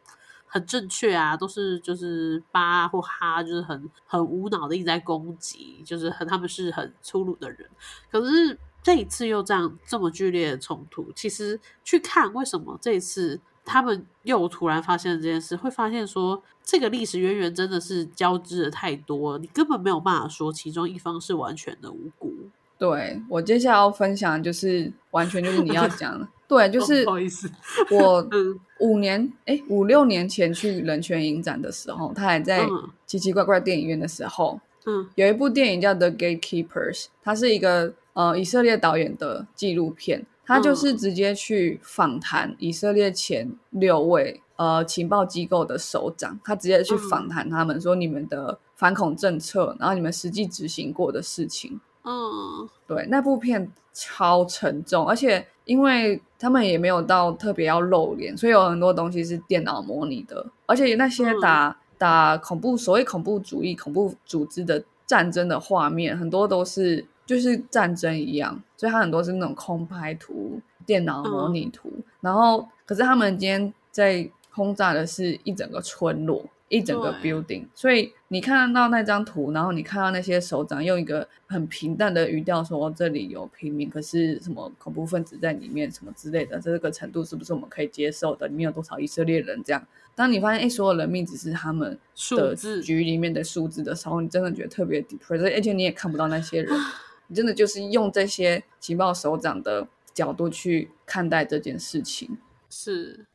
[0.54, 7.68] 很正确啊，都是就是巴或哈，就是很很无脑的一直在攻击，就是很他们是很粗鲁的人。
[8.12, 22.32] 可是这一次又这样这么剧烈的冲突，其实去看为什么这一次他们又突然发现了这件事，会发现说这个历史渊源真的是交织的太多，你根本没有办法说其中一方是完全的无辜。
[22.78, 27.50] 对我接下来要分享就是完全就是你要讲，对，就是不好意思，
[27.92, 28.28] 我
[28.80, 32.68] 五年哎五六年前去人权影展的时候，他还在
[33.06, 51.80] 奇奇怪怪电影院的时候，嗯，有一部电影叫《The Gatekeepers》，它是一个呃以色列导演的纪录片，他就是直接去访谈以色列前六位呃情报机构的首长，他直接去访谈他们，说你们的反恐政策，然后你们实际执行过的事情。
[52.04, 71.90] 嗯，对，那部片超沉重，而且因为他们也没有到特别要露脸，所以有很多东西是电脑模拟的，而且那些打打恐怖所谓恐怖主义、恐怖组织的战争的画面，很多都是就是战争一样，所以它很多是那种空拍图、电脑模拟图。
[72.20, 76.44] 然后，可是他们今天在轰炸的是一整个村落。
[76.74, 77.66] 一整个 building。
[77.76, 88.48] 所以你看到那张图，然后你看到那些首长用一个很平淡的语调说这里有平民，可是什么恐怖分子在里面，什么之类的，这个程度是不是我们可以接受的？
[88.48, 89.62] 里面有多少以色列人？
[89.64, 96.74] 这样，当你发现哎，所有人命只是他们的数字局里面的数字的时候，你真的觉得特别 depressed，而且你也看不到那些人，
[97.28, 102.38] 你真的就是用这些情报首长的角度去看待这件事情。
[102.74, 103.28] 是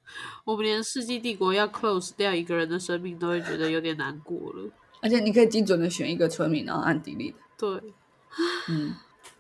[0.45, 4.69] 我们连世纪帝国要 close 掉一个人的生命都会觉得有点难过了。
[5.01, 7.35] 而且你可以精准的选一个村民，然后按 delete。
[7.57, 7.71] 对，
[8.69, 8.93] 嗯，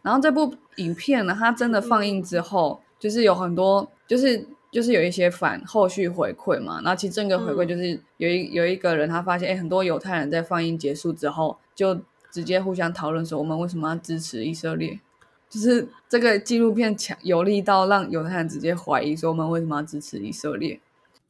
[0.02, 6.80] 然后这部影片呢，它真的放映之后，就是有很多，就是就是有一些反后续回馈嘛。
[6.82, 15.00] 然后其实这个回馈就是有一有一个人他发现，哎，很多犹太人在放映结束之后，就直接互相讨论说，我们为什么要支持以色列？
[15.48, 20.80] 就是这个纪录片强有力到让犹太人直接怀疑说，我们为什么要支持以色列？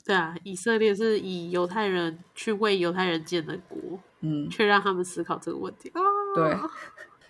[0.05, 3.79] 对啊，以色列是以犹太人去为犹太人建的国，
[4.21, 6.01] 嗯，却让他们思考这个问题啊。
[6.35, 6.57] 对，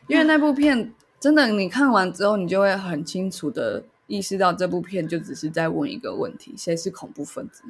[0.06, 7.64] 因为那部片真的，你看完之后，你就会很清楚的意识到，这部片就只是在问一个问题：谁是恐怖分子？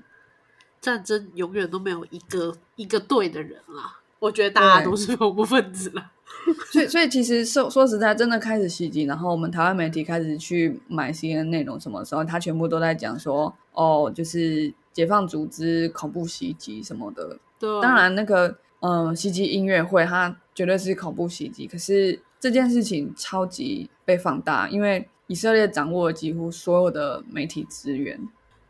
[0.81, 3.99] 战争永远都没有一个一个对的人啦。
[4.19, 6.13] 我觉得大家都是恐怖分子了。
[6.73, 17.39] 所以，所以其实说说实在，真的开始袭击，然后我们台湾媒体开始去买 CNN 内容，什么时候他全部都在讲说，哦，就是解放组织恐怖袭击什么的。
[17.59, 21.67] 对，当然，那个嗯，袭击音乐会，它绝对是恐怖袭击。
[21.67, 28.19] 可是这件事情超级被放大，因为以色列掌握了几乎所有的媒体资源，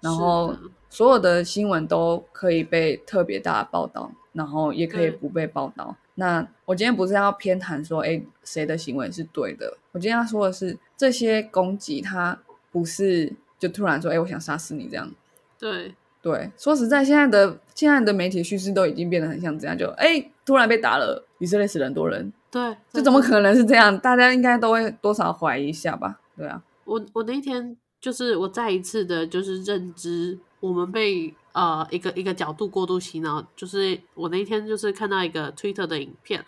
[0.01, 0.57] 然后
[0.89, 5.95] 所有的新闻都可以被特别大的报道，然后也可以不被报道。
[6.21, 9.79] 那我今天不是要偏袒说，哎，谁的行为是对的？
[9.93, 12.37] 我今天要说的是，这些攻击他
[12.73, 15.09] 不是就突然说，哎，我想杀死你这样。
[15.57, 23.97] 对对，说实在，现在的现在的媒体叙事都已经变得很像这样，就哎，突然被打了，以色列死了很多人，对，这怎么可能是这样？
[24.01, 26.19] 大家应该都会多少怀疑一下吧？
[26.37, 33.45] 对啊，我我那一天就是我再一次的，就是认知我们被呃一个一个角度过度洗脑。
[33.57, 36.45] 就是我那天就是看到一个 Twitter 的影片，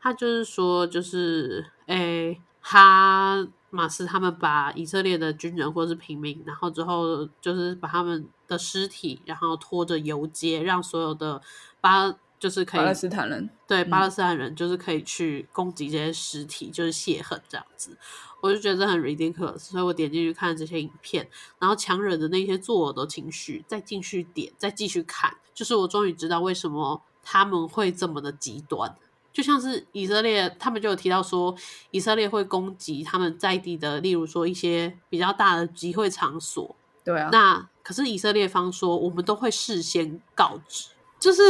[0.00, 11.42] 他就是说，就是诶，哈马斯他们把以色列的军人或者是平民，然后之后就是把他们的尸体，然后拖着游街，让所有的
[11.80, 17.96] 巴就是可以巴勒斯坦人，对巴勒斯坦人就是可以去攻击这些尸体，就是泄恨这样子。
[18.40, 28.94] 我就觉得很 ridiculous，所以我点进去看这些影片，然后强忍着那些作呕的情绪，再进去点，再继续看，就是我终于知道为什么他们会这么的极端。
[29.32, 31.54] 就像是以色列，他们就有提到说，
[31.90, 36.74] 以色列会攻击他们在地的，例如说一些比较大的集会场所，
[37.04, 40.88] 对啊，那可是以色列方说，我们都会事先告知，
[41.20, 41.42] 就是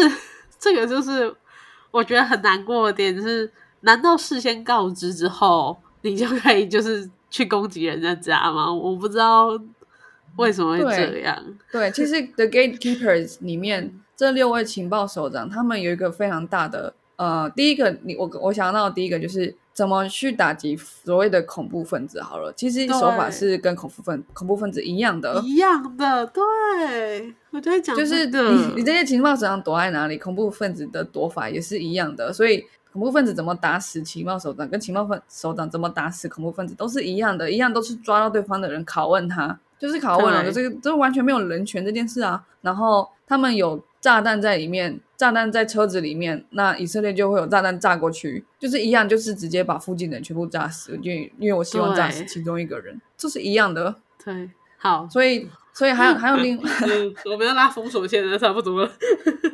[0.58, 1.34] 这个就是
[1.90, 8.72] 我觉得很难过的点是，难道事先告知之后，你就可以就是去攻击人家家吗？
[8.72, 9.48] 我不知道
[10.36, 11.42] 为什么会这样。
[11.70, 22.20] 对，其实 The Gatekeepers 里面这六位情报首长，他们有一个非常大的呃，第一个你我我想到的第一个就是怎么去打击所谓的恐怖分子。
[22.20, 32.64] 好了，其实手法是跟恐怖分恐怖分子一样的，一样的，对我就会讲就是这个你你这些情报手长躲在哪里，恐怖分子的躲法也是一样的，所以。
[32.90, 42.42] 恐怖分子怎么打死情报首长，跟情报分首长怎么打死恐怖分子都是一样的，一样都是抓到对方的人拷问他，就是拷问了，对这个这完全没有人权这件事啊。
[42.62, 53.94] 然后他们有炸弹在里面，炸弹在车子里面，那以色列就会有炸弹炸过去，就是一样，就是直接把附近的人全部炸死，因为因为我希望炸死其中一个人，这是一样的。
[54.24, 58.92] 对，好，所以所以还有还有另 嗯，我们要拉封锁线了，差不多了。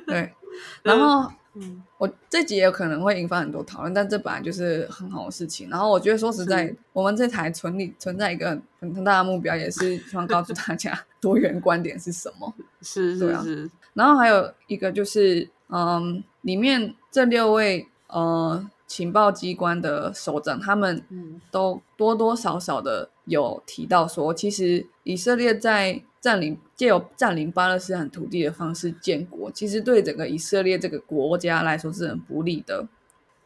[0.07, 0.33] 对，
[0.83, 1.31] 然后。
[1.57, 5.71] 嗯，我这集也有可能会引发很多讨论，但这本来就是很好的事情。
[5.71, 12.53] 然后我觉得说实在，我们这台存立存在一个很很大的目标，也是希望告诉大家多元观点是什么。
[12.83, 32.89] 是是是，然后还有一个就是，嗯，里面这六位呃情报机关的首长，他们嗯都多多少少的有提到说，其实以色列在占领借由占领巴勒斯坦土地的方式建国，其实对整个以色列这个国家来说是很不利的。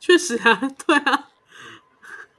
[0.00, 1.28] 确实啊，对啊，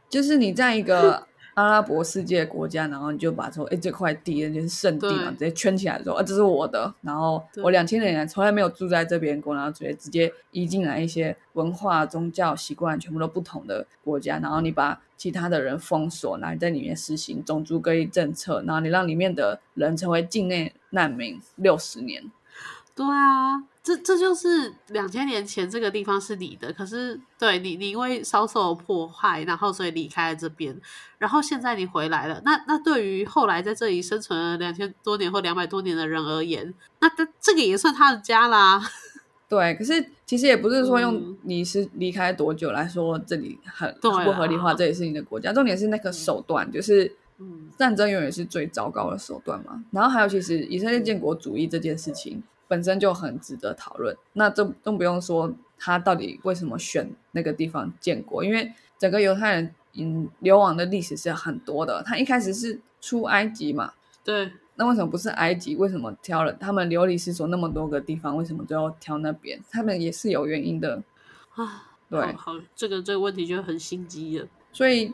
[0.09, 6.93] 就是你在一个阿拉伯世界的国家，然后你就把说，哎，这块地那就是圣地嘛，对直接圈起来说，啊，这是我的。
[7.01, 22.23] 然后我两千年来从来没有住在这边过，然后直接直接移进来一些文化、宗教习惯全部都不同的国家，然后你把其他的人封锁，然后你在里面实行种族隔离政策，然后你让里面的人成为境内难民六十年。
[22.95, 30.79] 对啊，这这就是两千年前这个地方是你的，可是对你你因为遭受破坏，然后所以离开了这边，
[31.17, 32.41] 然后现在你回来了。
[32.43, 38.81] 那那对于后来在这里生存了两千多年或两百多年的人而言，那这这个也算他的家啦。
[39.47, 45.51] 对，可是其实也不是说用嗯你是离开多久来说这里很不合理化，这也是你的国家。
[45.51, 49.83] 重点是那个手段，就是嗯战争永远是最糟糕的手段嘛。
[49.89, 54.15] 然后还有，其实以色列建国主义这件事情本身就很值得讨论。
[54.31, 62.01] 那这更不用说他到底为什么选那个地方建国，因为整个犹太人嗯流亡的历史是很多的。
[62.03, 63.91] 他一开始是出埃及嘛，
[64.23, 65.75] 对，那为什么不是埃及？
[65.75, 68.37] 为什么挑了他们流离失所那么多个地方？
[68.37, 69.59] 为什么最后挑那边？
[69.69, 71.03] 他们也是有原因的。
[71.55, 74.47] 啊，对好，好这个这个问题就很心机了。
[74.71, 75.11] 所以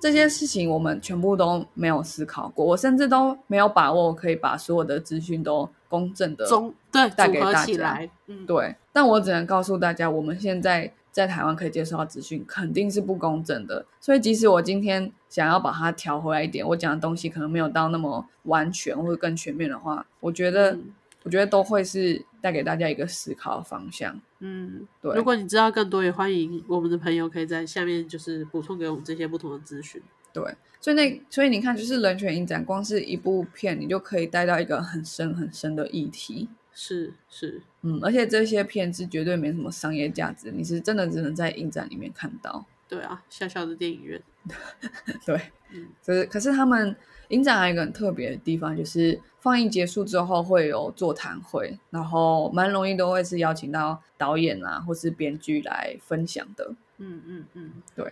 [0.00, 8.76] 这些事情我们全部都没有思考过，我甚至都没有把握可以把所有的资讯都公正的总对带给大家嗯，对。
[8.92, 13.84] 但我只能告诉大家，我们现在在台湾可以接受到资讯肯定是不公正的。
[14.00, 20.94] 所以即使我今天想要把它调回来一点，我讲的东西可能没有到那么完全或者更全面的话，我觉得、嗯
[21.24, 24.20] 我觉得都会是带给大家一个思考的方向。
[24.40, 30.00] 嗯，对如果你知道更多，也欢迎我们的朋友可以在下面就是补充给我们这些不同的资讯。
[30.32, 30.44] 对，
[30.80, 36.48] 所以那所以你看，就是人权影展，光是一部片，你就可以带到一个很深很深的议题。
[36.72, 42.64] 是是，嗯，而且这些片是绝对没什么商业价值，你是真的只能在影展里面看到。
[42.88, 44.22] 对啊，小小的电影院，
[45.26, 45.40] 对，
[45.72, 46.94] 嗯可是可是他们
[47.28, 56.72] 影展还有一个很特别的地方，就是放映结束之后会有座谈会，然后蛮容易都会是邀请到导演啊或是编剧来分享的。
[57.00, 58.04] 嗯嗯嗯，对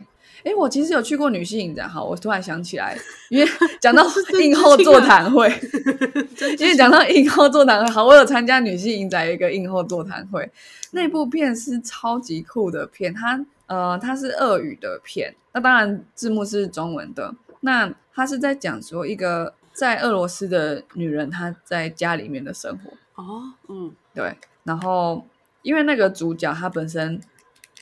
[0.45, 2.97] 哎，我其实有去过女性影展，好，我突然想起来，
[3.31, 3.51] 因为
[3.81, 4.07] 讲到
[4.41, 5.49] 映后座谈会，
[6.59, 10.49] 因为讲到映后座谈会，好，我有参加女性影展一个映后座谈会，
[10.93, 17.35] 那部片是超级酷的片，它呃它是俄语的片，那当然字幕是中文的，
[17.67, 25.27] 那他是在讲说一个在俄罗斯的女人她在家里面的生活，哦，嗯对，然后
[25.63, 27.21] 因为那个主角他本身，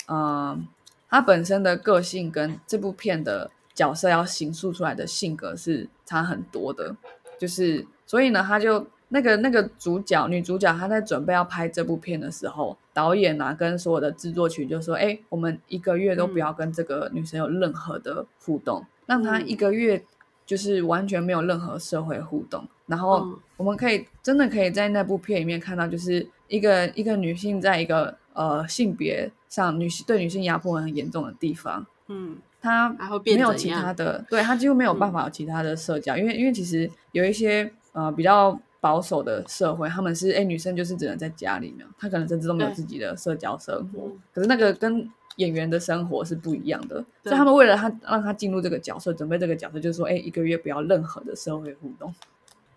[0.08, 0.66] 嗯、
[1.10, 6.96] 他本身的个性跟这部片的角色要形塑出来的性格是差很多的，
[7.38, 20.02] 就是所以呢，他就那个那个主角女主角她在准备要拍这部片的时候，导演啊跟所有的制作群就说：“哎，我们一个月都不要跟这个女生有任何的互动，让她一个月
[20.46, 23.20] 就是完全没有任何社会互动，然后。
[23.24, 23.38] 嗯。
[23.56, 32.88] 我们可以真的可以在那部片里面看到，就是一个一个女性在一个呃性别上女性对女性压迫很严重的地方，嗯，她
[33.24, 44.06] 没有其他的，对她几乎没有办法有其他的社交，因为因为其实有一些呃比较保守的社会，他们是哎女生就是只能在家里面，她可能甚至都没有自己的社交生活。
[44.06, 52.14] 嗯，可是那个跟演员的生活是不一样的，所以他们为了他让他进入这个角色，准备这个角色，就是说，哎，一个月不要任何的社会互动。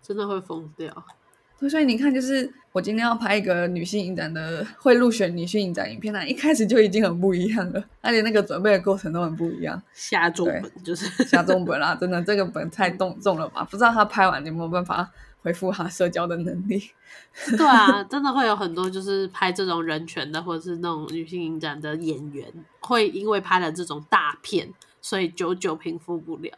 [0.02, 1.04] 真的会疯掉。
[1.68, 9.82] 所以你看，就是我今天要拍一个女性影展的会入选女性影展影片，那一开始就已经很不一样了，而且那个准备的过程都很不一样。
[9.92, 13.64] 下重本就是下重本啦，真的这个本太重重了吧？
[13.64, 15.10] 不知道他拍完有没有办法
[15.42, 16.90] 恢复他社交的能力。
[17.56, 26.50] 对啊，真的会有很多就是拍这种人权的或者是那种女性影展的演员，会因为拍了这种大片，所以久久平复不了。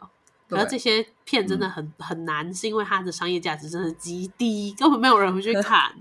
[0.47, 5.95] 对然后这些片真的很、很难，是因为它的商业价值真的极低，根本没有人会去 看。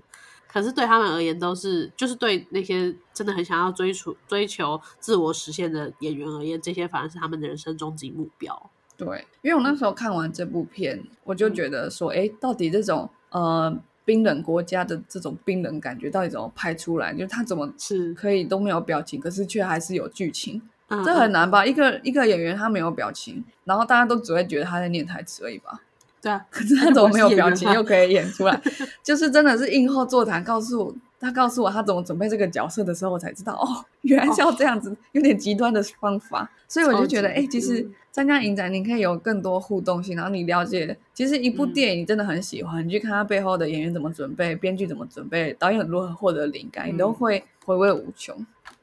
[0.52, 8.70] 可是对他们而言，都是就是对那些真的很想要追求追求自我实现的演员而言，这些反而是他们的人生终极目标。
[9.04, 17.12] 对，因为我那时候看完这部片，我就觉得说，哎、到底这种呃冰冷国家的这种冰冷感觉，到底怎么拍出来？
[17.12, 20.60] 就是他怎么是，可以都没有表情，可是却还是有剧情？
[20.88, 21.64] 嗯这很难吧？
[21.64, 25.80] 一个一个演员他没有表情，然后大家都只会觉得他在念台词而已吧？
[26.20, 28.60] 对啊，可是他怎么没有表情又可以演出来？
[29.02, 36.50] 就是真的是映后座谈告诉我，他告诉我他怎么准备这个角色的时候，我才知道哦，原来是要这样子，有点极端的方法。
[36.66, 48.36] 所以我就觉得，哎、其实嗯参加影展，你可以有更多互动性，然后你了解，其实一部嗯电影你真的很喜欢，你去看它背后的演员怎么准备，编剧怎么准备，导演如何获得灵感，你都嗯会回味无穷。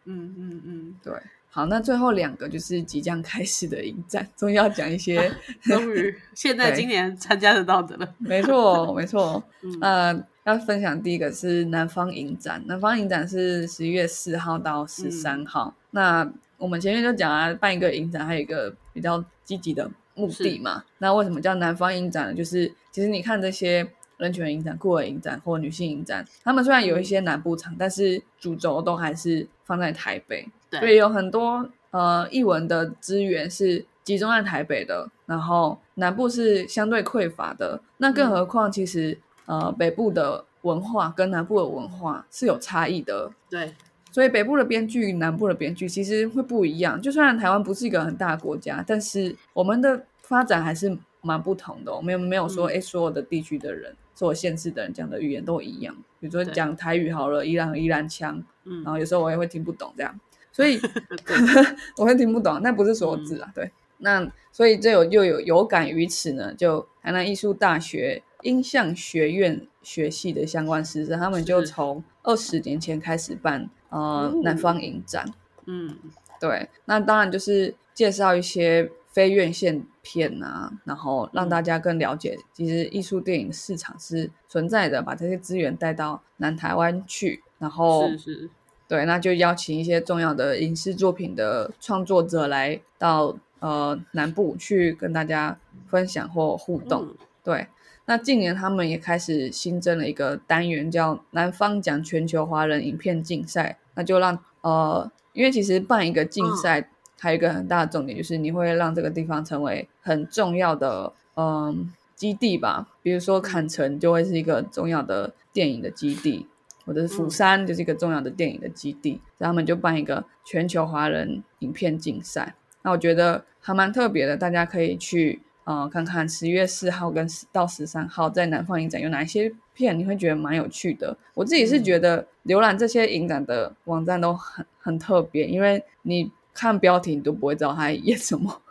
[0.06, 1.14] 嗯嗯嗯，对，
[1.50, 5.30] 好，那最后两个就是即将开始的影展，终于要讲一些。
[5.64, 8.16] 终于现在今年参加得到的了。
[8.18, 9.44] 没错，没错。
[9.62, 15.76] 嗯呃，要分享第一个是南方影展，南方影展是十一月四号到十三号。
[15.92, 20.84] 那我们前面就讲啊，办一个影展还有一个比较积极的目的嘛。
[20.98, 22.34] 那为什么叫南方影展呢？
[22.34, 23.88] 就是其实你看这些
[24.18, 37.80] 人权影展、酷儿影展或女性影展，他们虽然有一些南部场，但是主轴都还是放在台北，所以有很多呃译文的资源是集中在台北的，然后南部是相对匮乏的。
[37.98, 43.72] 那更何况其实呃北部的文化跟南部的文化是有差异的，对，
[44.12, 47.02] 所以北部的编剧、南部的编剧其实会不一样。
[47.02, 51.98] 就虽然台湾不是一个很大的国家，但是我们的发展还是蛮不同的、哦。
[51.98, 55.96] 我们没有说，嗯哎、所有的地区的人，所有县市的人讲的语言都一样。
[56.20, 60.20] 比如说讲台语好了，依然有依然腔，嗯然后有时候我也会听不懂这样，
[60.52, 60.80] 所以
[61.98, 63.52] 我会听不懂，那不是所有字啊。
[63.54, 75.26] 对，那所以这有又有有感于此呢，就台南艺术大学音像学院学系的相关师生，他们就从二十年前开始办呃哦南方影展。
[75.66, 75.98] 嗯，
[76.40, 88.50] 对，那当然就是介绍一些非院线片啊，然后让大家更了解，其实艺术电影市场是存在的，把这些资源带到南台湾去，然后是是，
[88.88, 95.58] 对，那就邀请一些重要的影视作品的创作者来到呃南部去跟大家
[95.88, 97.04] 分享或互动。
[97.04, 97.16] 嗯
[97.48, 97.66] 对，
[98.08, 106.90] 那近年他们也开始新增了一个单元，叫“南方奖全球华人影片竞赛”，那就让呃，因为其实办一个竞赛，
[107.20, 116.48] 还有一个很大的重点就是你会让这个地方成为很重要的嗯、基地吧，比如说坎城就会是一个重要的电影的基地。
[116.86, 122.56] 或者是釜山就是一个重要的电影的基地，他们就办一个全球华人影片竞赛。
[122.82, 131.16] 那我觉得还蛮特别的，大家可以去呃看看十月四号跟10到十三号在南方影展有哪一些片，你会觉得蛮有趣的。
[131.34, 138.62] 我自己是觉得浏览这些影展的网站都很很特别，因为你看标题你都不会知道他演什么，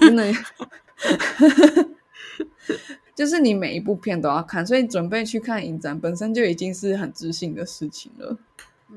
[0.00, 0.24] 真的。
[3.14, 8.36] 就是你每一部片都要看，所以准备去看影展本身就已经是很自信的事情了。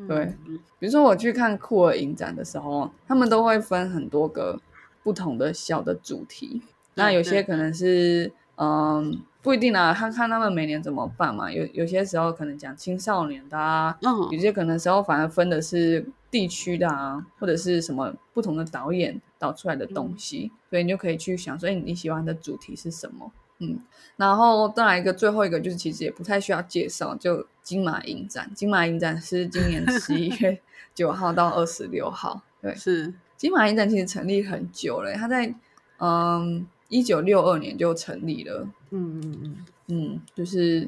[0.08, 4.60] 对嗯比如说我去看酷儿影展的时候，他们都会分很多个
[5.04, 6.64] 不同的小的主题。
[6.96, 11.52] 那有些可能是嗯不一定啊，看看他们每年怎么办嘛。
[11.52, 23.32] 有有些时候可能讲青少年的啊，有嗯些可能时候反而分的是地区的啊，或者是什么不同的导演导出来的东西，所以你就可以去想说，哎，你喜欢的主题是什么？
[23.60, 23.80] 嗯，
[24.18, 28.50] 然后再来一个最后一个就是其实也不太需要介绍，就金马影展。
[28.56, 30.60] 金马影展是今年十一月
[30.96, 32.42] 九号到二十六号。
[32.62, 35.54] 对，是金马影展其实成立很久了，它在
[36.00, 38.68] 嗯一九六二年就成立了。
[38.92, 40.88] 嗯嗯嗯，嗯，就是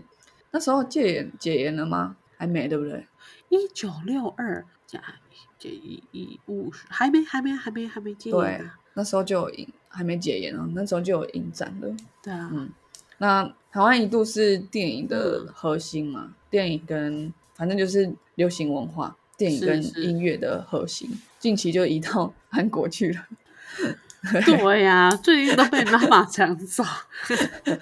[0.51, 2.15] 那时候戒严解严了吗？
[2.37, 3.05] 还没，对不对？
[3.49, 5.01] 一九六二加
[5.57, 11.95] 这一一五十还没还没还没还没戒严对呢，那时候就有影，还没解严哦，那时候就有影展了。
[12.21, 12.69] 对啊，嗯
[13.17, 21.09] 那台湾一度是电影的嗯核心嘛，电影跟反正就是流行文化，电影跟音乐的核心。
[21.39, 23.25] 近期就移到韩国去了。
[24.45, 26.83] 对呀、最近都被妈妈抢走。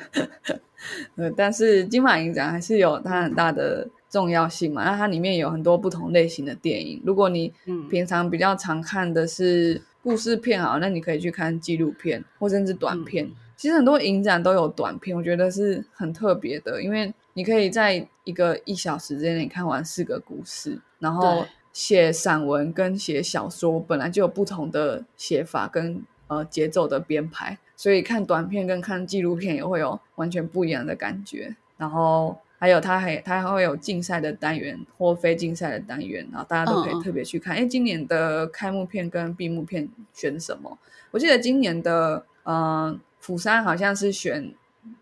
[1.15, 4.83] 呃，但是金马影展还是有它很大的重要性嘛。
[4.83, 7.01] 那它里面有很多不同类型的电影。
[7.05, 13.25] 如果你嗯平常比较常看的是故事片啊，那你可以去看纪录片或甚至短片。
[13.25, 26.03] 嗯其实很多影展都有短片，我觉得是很特别的，因为你可以在一个一小时之内看完四个故事，然后对写散文跟写小说本来就有不同的写法跟
[26.37, 31.55] 呃节奏的编排，所以看短片跟看纪录片也会有完全不一样的感觉。
[31.77, 37.55] 然后还有它还它还会有竞赛的单元或非竞赛的单元，然后大家都可以特别去看。
[37.55, 40.77] 哎、今年的开幕片跟闭幕片选什么？
[41.11, 44.53] 我记得今年的呃釜山好像是选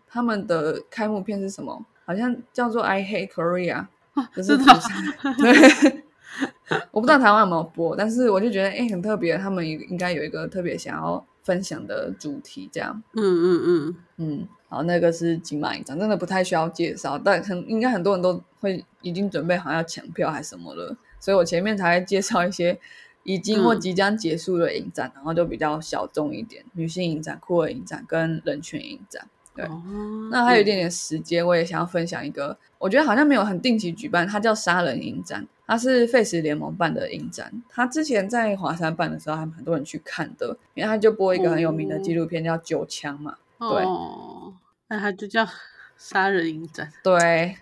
[0.08, 1.84] 他们的开幕片是什么？
[2.04, 3.86] 好像叫做《I Hate Korea》，
[4.34, 5.36] 就是的釜山。
[5.38, 6.04] 对，
[6.90, 13.02] 我不知道台湾有没有播，但是我就觉得哎、诶很特别，他们应该有一个特别想要分享的主题，这样。
[13.14, 22.78] 嗯嗯嗯，嗯，好，那个是金马影展，真的不太需要介绍，但很应该很多人都会已经准备好要抢票还是什么了，所以我前面才会介绍一些
[23.24, 29.28] 已经或嗯即将结束的影展，然后就比较小众一点，女性影展、酷儿影展跟人权影展。
[29.54, 29.82] 对哦，
[30.30, 37.50] 那还有一点点时间，我也想要分享一个，我觉得好像没有很定期举办，它叫杀人影展，它是费时联盟办的影展。
[37.70, 43.38] 它之前在华山办的时候，还蛮多人去看的，因为它就播一个很有名的纪录片叫《九枪》嘛。
[43.58, 44.52] 对哦，
[44.88, 45.48] 那它就叫
[45.96, 47.56] 杀人影展，对，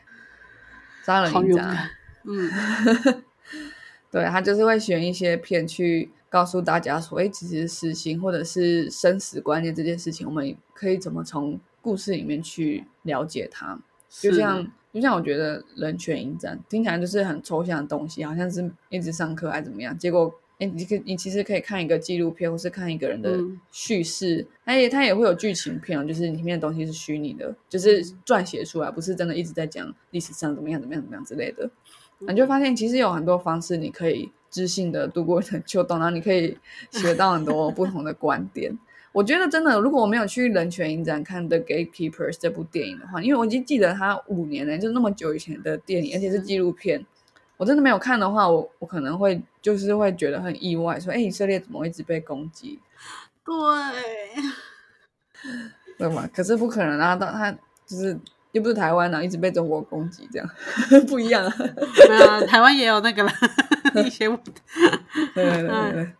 [1.04, 1.88] 杀人影展。
[2.24, 2.50] 嗯，
[4.10, 13.78] 对他就是会选一些片去告诉大家说，哎，其实死刑或者是生死观念这件事情，我们可以怎么从故事里面去了解它。
[14.10, 20.34] 就像就像我觉得人权影展听起来就是很抽象的东西，好像是一直上课还怎么样，结果。
[20.60, 23.42] 哎，你可你其实可以看一个纪录片，或是看一个人的
[23.72, 31.70] 叙事，它也它也会有剧情片就是里面的东西是虚拟的，就是撰写出来，不是真的一直在讲历史上怎么样怎么样怎么样之类的。
[32.28, 36.54] 你就发现其实有很多方式，你可以知性的度过 秋冬，然后你可以
[36.90, 38.78] 学到很多不同的观点。
[39.12, 47.04] 我觉得真的，如果我没有去人权影展看《The Gatekeepers》这部电影的话，因为我已经记得它五年了，就那么久以前的电影，而且是纪录片。
[47.56, 52.78] 我真的没有看的话，我我可能会就是会觉得很意外，说：“哎，以色列怎么一直被攻击？”
[53.44, 53.54] 对，
[55.98, 56.26] 对嘛？
[56.32, 57.16] 可是不可能啊！
[57.16, 57.52] 他他
[57.84, 58.18] 就是
[58.52, 60.48] 又不是台湾啊，一直被中国攻击，这样
[61.06, 61.54] 不一样啊！
[61.58, 63.32] 对啊，台湾也有那个了
[64.06, 64.26] 一些。
[65.34, 66.12] 对对对对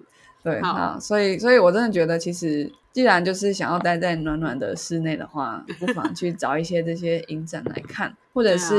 [0.43, 2.73] 对，好，所以所以我真的觉得其实。
[2.93, 8.75] 既然就是想要待在暖暖的室内的话，不妨去找一些这些影展来看，或者是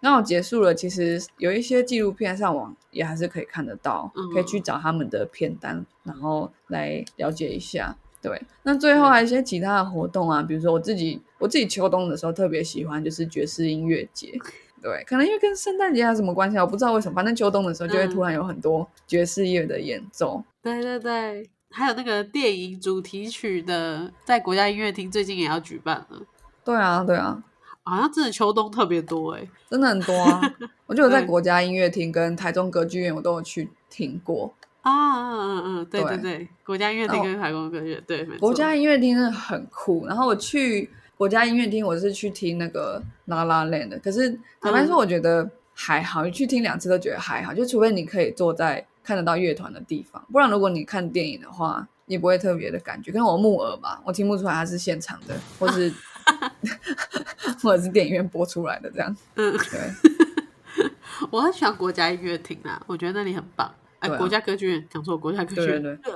[0.00, 7.96] 刚好结束了，其实有一些纪录片上网也还是可以看得到，可以去找他们的片单，然后来了解一下。
[8.22, 14.32] 对，那最后还有一些其他的活动啊，比如说我自己，我自己秋冬的时候特别喜欢就是爵士音乐节，
[14.80, 20.44] 对，可能因为跟圣诞节有什么关系，我不知道为什么，反正秋冬的时候就会突然有很多爵士乐的演奏。
[20.74, 21.50] 对对对。
[21.70, 26.22] 还有那个电影主题曲的，在国家音乐厅最近也要举办了。
[26.64, 27.42] 对啊，对啊，
[27.82, 30.40] 好像真的秋冬特别多哎，真的很多啊！
[30.86, 34.50] 我觉得在国家音乐厅跟台中歌剧院，我都有去听过
[34.80, 40.06] 啊，嗯嗯嗯，对对对，国家音乐厅跟台中歌剧院，对，国家音乐厅真的很酷。
[40.06, 40.88] 然后我去
[41.18, 48.86] 国家音乐厅，我是去听那个 La La Land，可是坦白说，我觉得还好，你去听两次都觉得还好，就除非你可以坐在。
[49.08, 53.10] 看得到乐团的地方，不然如果你看电影的话，也不会特别的感觉。
[53.10, 55.90] 跟我木耳吧，我听不出来它是现场的， 或是
[57.62, 59.16] 或者是电影院播出来的这样。
[59.36, 60.90] 嗯，对。
[61.32, 63.72] 我很喜欢国家音乐厅啊，我觉得那里很棒。
[64.00, 65.82] 哎，国家歌剧院讲错，国家歌剧院。
[65.82, 66.12] 对对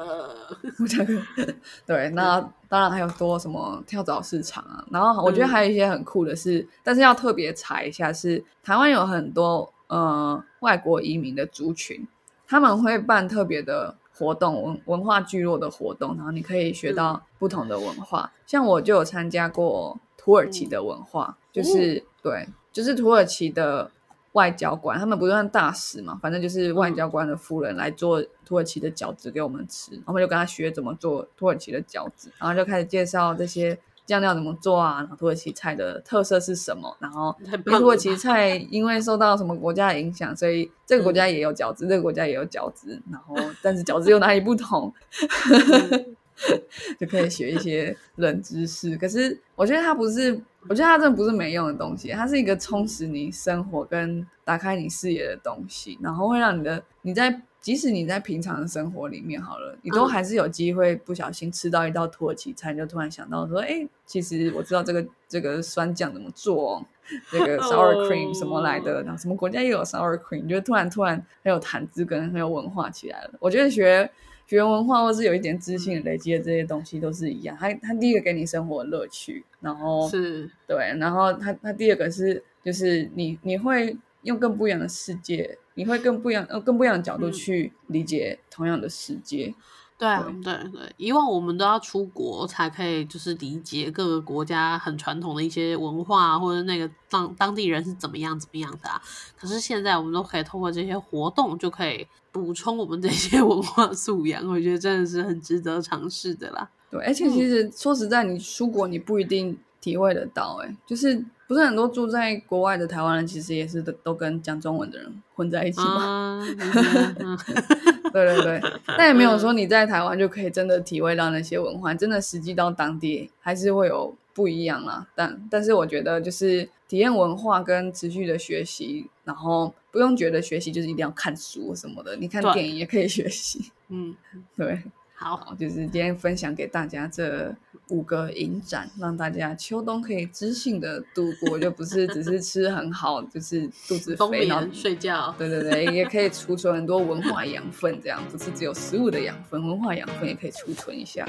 [0.61, 1.55] 对，国家歌。
[1.87, 2.39] 对，那
[2.69, 4.85] 当然还有多什么跳蚤市场啊。
[4.91, 12.07] 然后我觉得还有一些很酷的是，但是要特别查一下，是台湾有很多呃外国移民的族群。
[12.53, 18.31] 他们会办特别的活动，文文化聚落的活动，然后你可以学到不同的文化。
[18.47, 23.91] 像我就有参加过土耳其的文化，就是对，就是土耳其的
[24.33, 33.79] 外交官，他们不算大使嘛，反正就是外交官的夫人来做土耳其的饺子给我们吃，我们就跟他学怎么做土耳其的饺子，然后就开始介绍这些。
[34.05, 34.97] 酱料怎么做啊？
[34.99, 36.95] 然后土耳其菜的特色是什么？
[36.99, 37.35] 然后
[37.65, 43.01] 土耳其菜 因为受到什么国家的影响，所以这个国家也有饺子，这个国家也有饺子。
[43.11, 44.93] 然后，但是饺子有哪里不同？
[46.99, 48.97] 就可以学一些冷知识。
[48.97, 57.43] 可是我觉得它不是，我觉得它真的不是没用的东西，它是一个充实你生活跟打开你视野的东西，然后会让你的你在。
[57.63, 66.85] 即使你在平常的生活里面好了，你都还是有机会不小心吃到一道土耳其菜，就突然想到说，哎，其实我知道这个这个酸酱怎么做，
[67.31, 73.31] 这个 sour cream 什么来的，然后什么国家也有 sour cream，你就突然突然很有谈资跟很有文化起来了。
[73.39, 74.11] 我觉得学
[74.57, 85.59] 学文化或是有一点知性累积的这些东西都是一样，他他第一个给你生活乐趣，然后是对，然后他他第二个是就是你你会用更不一样的世界。
[85.75, 89.55] 你会更不一样，呃，更不一样的角度去理解同样的世界。
[90.03, 99.01] 对啊，对对，以往我们都要出国才可以，就是理解各个国家很传统的一些文化，或者那个当当地人是怎么样怎么样的啊。
[99.39, 104.45] 可是现在我们都可以通过这些活动，就可以补充我们这些 文化素养。
[104.49, 106.69] 我觉得真的是很值得尝试的啦。
[106.91, 111.25] 对，而且其实说实在，你出国你不一定体会得到，哎，就是。
[111.49, 116.43] 不是很多住在国外的台湾人，其实也是都都跟讲中文的人混在一起嘛。
[118.13, 125.07] 对对对，但也没有说你在台湾就可以真的体会到那些文化，真的实际到当地还是会有不一样啦。
[125.15, 133.71] 但但是我觉得就是体验文化跟持续的学习，然后不用觉得学习就是一定要看书什么的，你看电影也可以学习。
[133.89, 134.15] 嗯，
[134.57, 134.83] 对。
[135.15, 137.55] 好，就是今天分享给大家这
[137.89, 145.35] 五个影展，让大家秋冬可以知性的度过，就不是只是吃很好，就是肚子肥然后睡觉。
[145.37, 151.27] 对对对，也可以储存很多文化养分，这样不是只有食物的养分，文化养分也可以储存一下。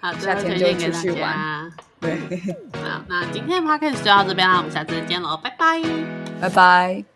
[0.00, 1.72] 好，夏天就出去玩。
[1.98, 2.18] 对，
[2.82, 5.82] 好，那今天的 podcast 就到这边啦，我们下次见喽，拜拜，
[6.40, 7.15] 拜拜。